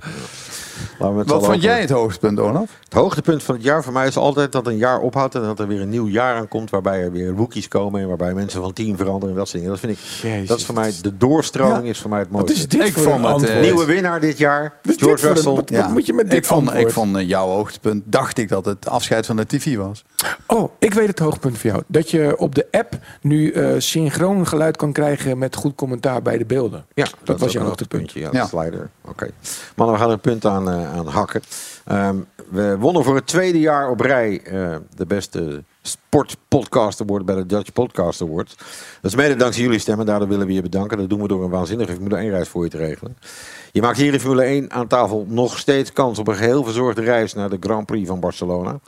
[1.00, 2.70] Wat vond jij het hoogtepunt, Olaf?
[2.84, 5.60] Het hoogtepunt van het jaar voor mij is altijd dat een jaar ophoudt en dat
[5.60, 8.74] er weer een nieuw jaar aankomt waarbij er weer rookies komen en waarbij mensen van
[8.74, 9.70] team veranderen en dat soort dingen.
[9.70, 10.48] Dat vind ik, Jezus.
[10.48, 12.60] dat is voor mij, de doorstroming is voor mij het Wat mooiste.
[12.62, 15.18] is dit Ik voor vond een het, eh, Nieuwe winnaar dit jaar, Wat dit George
[15.20, 15.54] voor een- Russell.
[15.54, 18.50] wat- wat moet je met dit ik vond, ik vond eh, jouw hoogtepunt, dacht ik
[18.50, 20.04] dat het afscheid van de TV was.
[20.48, 21.84] Oh, ik weet het hoogtepunt voor jou.
[21.88, 26.38] Dat je op de app nu eh, synchroon geluid kan krijgen met goed commentaar bij
[26.38, 26.86] de beelden.
[26.94, 28.12] Ja, dat, was jouw hoogtepunt.
[28.12, 28.42] Ja, Ja.
[28.42, 28.90] de slider.
[29.06, 29.30] Oké.
[29.76, 31.42] Mannen, we gaan er een punt aan, aan hakken.
[31.86, 32.16] Ehm,
[32.50, 37.46] we wonnen voor het tweede jaar op rij eh, de beste sportpodcast award bij de
[37.46, 38.56] Dutch Podcast Awards.
[39.02, 40.06] Dat is mede dankzij jullie stemmen.
[40.06, 40.98] Daardoor willen we je bedanken.
[40.98, 43.18] Dat doen we door een waanzinnige Formule 1 reis voor je te regelen.
[43.72, 47.02] Je maakt hier in Formule 1 aan tafel nog steeds kans op een geheel verzorgde
[47.02, 48.80] reis naar de Grand Prix van Barcelona.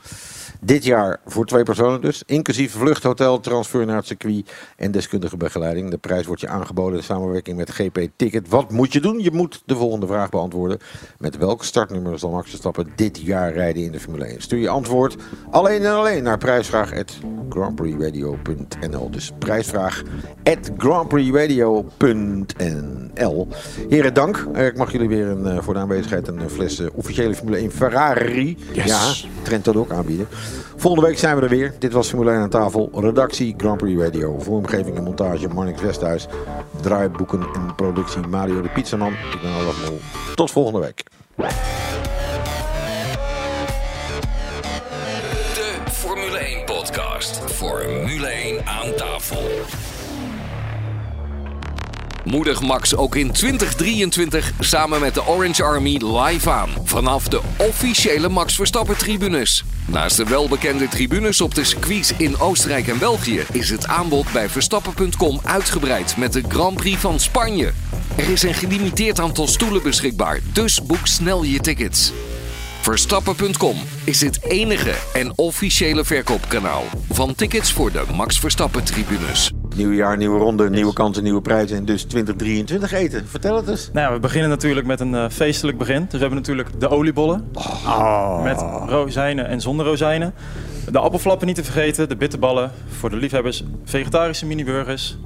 [0.63, 2.23] Dit jaar voor twee personen dus.
[2.25, 5.89] Inclusief vlucht, hotel, transfer naar het circuit en deskundige begeleiding.
[5.89, 8.49] De prijs wordt je aangeboden in samenwerking met GP Ticket.
[8.49, 9.19] Wat moet je doen?
[9.19, 10.77] Je moet de volgende vraag beantwoorden.
[11.17, 14.41] Met welk startnummer zal Max Verstappen dit jaar rijden in de Formule 1?
[14.41, 15.15] Stuur je antwoord
[15.51, 20.01] alleen en alleen naar prijsvraag.grandprixradio.nl Dus prijsvraag
[20.43, 23.47] at grandprixradio.nl
[23.89, 24.47] Heren, dank.
[24.53, 27.57] Eh, Ik mag jullie weer een, eh, voor de aanwezigheid een eh, fles officiële Formule
[27.57, 28.57] 1 Ferrari.
[28.73, 28.85] Yes.
[28.85, 30.27] Ja, Trent dat ook aanbieden.
[30.75, 31.73] Volgende week zijn we er weer.
[31.79, 32.89] Dit was Formule 1 aan tafel.
[32.93, 34.39] Redactie Grand Prix Radio.
[34.39, 36.27] Vormgeving en montage Marnix Westhuis.
[36.81, 39.11] Draaiboeken en productie Mario de Pizzaman.
[39.11, 39.89] Ik ben Olaf.
[40.35, 41.03] Tot volgende week.
[45.53, 47.39] De Formule 1 podcast.
[47.45, 49.41] Formule 1 aan tafel.
[52.23, 56.69] Moedig Max ook in 2023 samen met de Orange Army live aan.
[56.83, 59.63] Vanaf de officiële Max Verstappen tribunes.
[59.85, 63.43] Naast de welbekende tribunes op de circuits in Oostenrijk en België...
[63.51, 67.73] is het aanbod bij Verstappen.com uitgebreid met de Grand Prix van Spanje.
[68.15, 72.11] Er is een gelimiteerd aantal stoelen beschikbaar, dus boek snel je tickets.
[72.81, 79.51] Verstappen.com is het enige en officiële verkoopkanaal van tickets voor de Max Verstappen tribunes.
[79.75, 81.77] Nieuw jaar, nieuwe ronde, nieuwe kansen, nieuwe prijzen.
[81.77, 83.27] En dus 2023 eten.
[83.27, 83.89] Vertel het eens.
[83.93, 86.01] Nou ja, we beginnen natuurlijk met een eh, feestelijk begin.
[86.01, 87.51] Dus we hebben natuurlijk de oliebollen.
[88.43, 90.33] Met rozijnen en zonder rozijnen.
[90.91, 92.09] De appelflappen niet te vergeten.
[92.09, 92.71] De bitterballen.
[92.99, 95.17] Voor de liefhebbers vegetarische mini-burgers.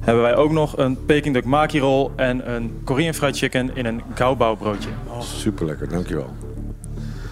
[0.00, 3.86] Hebben wij ook nog een Peking duck maki roll en een Korean fried chicken in
[3.86, 4.88] een gaobao broodje.
[5.20, 6.32] Super lekker, dankjewel.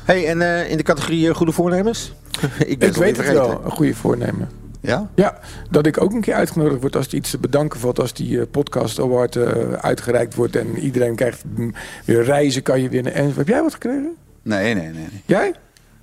[0.04, 2.12] Hey, en eh, in de categorie eh, goede voornemens?
[2.42, 3.64] ik ben Ik het weet het wel, vergeten.
[3.64, 4.48] een goede voornemen.
[4.82, 5.10] Ja?
[5.14, 5.38] Ja,
[5.70, 8.00] dat ik ook een keer uitgenodigd word als er iets te bedanken valt.
[8.00, 11.74] Als die eh, podcast award eh, uitgereikt wordt en iedereen krijgt mm,
[12.04, 13.14] weer reizen kan je winnen.
[13.14, 14.16] En heb jij wat gekregen?
[14.42, 14.92] Nee, nee, nee.
[14.92, 15.22] nee.
[15.26, 15.54] Jij?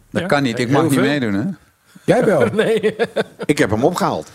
[0.10, 0.28] Dat Ja?
[0.28, 0.60] kan niet.
[0.60, 1.44] Ik Heel mag niet meedoen, hè?
[2.04, 2.46] Jij wel?
[2.54, 2.96] nee.
[3.46, 4.30] Ik heb hem opgehaald.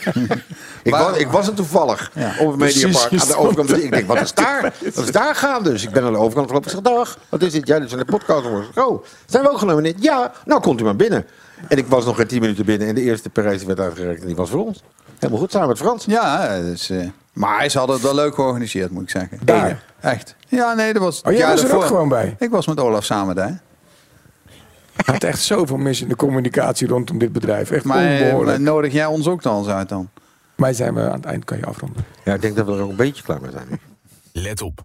[0.82, 3.70] ik, was, ik was er toevallig op het Mediapark aan de overkant.
[3.70, 3.82] er.
[3.84, 4.62] Ik denk, wat is daar?
[4.94, 5.84] Wat is daar gaan dus?
[5.84, 6.70] Ik ben aan de overkant gelopen.
[6.70, 7.66] Ik zeg, dag, wat is dit?
[7.66, 8.46] Ja, dit is een podcast.
[8.74, 10.02] Oh, zijn we ook genomineerd?
[10.02, 11.26] Ja, nou komt u maar binnen.
[11.68, 14.26] En ik was nog geen tien minuten binnen en de eerste prijs werd uitgereikt en
[14.26, 14.82] die was voor ons.
[15.18, 16.04] Helemaal goed, samen met Frans.
[16.04, 19.38] Ja, dus, eh, maar ze hadden het wel leuk georganiseerd, moet ik zeggen.
[19.44, 19.82] Daar?
[20.00, 20.36] Echt.
[20.48, 22.36] Ja, nee, dat was het Oh, jij jaar was er ook gewoon bij?
[22.38, 23.60] Ik was met Olaf samen daar.
[25.04, 27.70] Hij had echt zoveel mis in de communicatie rondom dit bedrijf.
[27.70, 28.58] Echt Maar eh, onbehoorlijk.
[28.58, 30.08] nodig jij ons ook dan eens uit dan?
[30.54, 32.04] Wij zijn we aan het eind, kan je afronden.
[32.24, 33.78] Ja, ik denk dat we er ook een beetje klaar mee zijn nu.
[34.32, 34.84] Let op.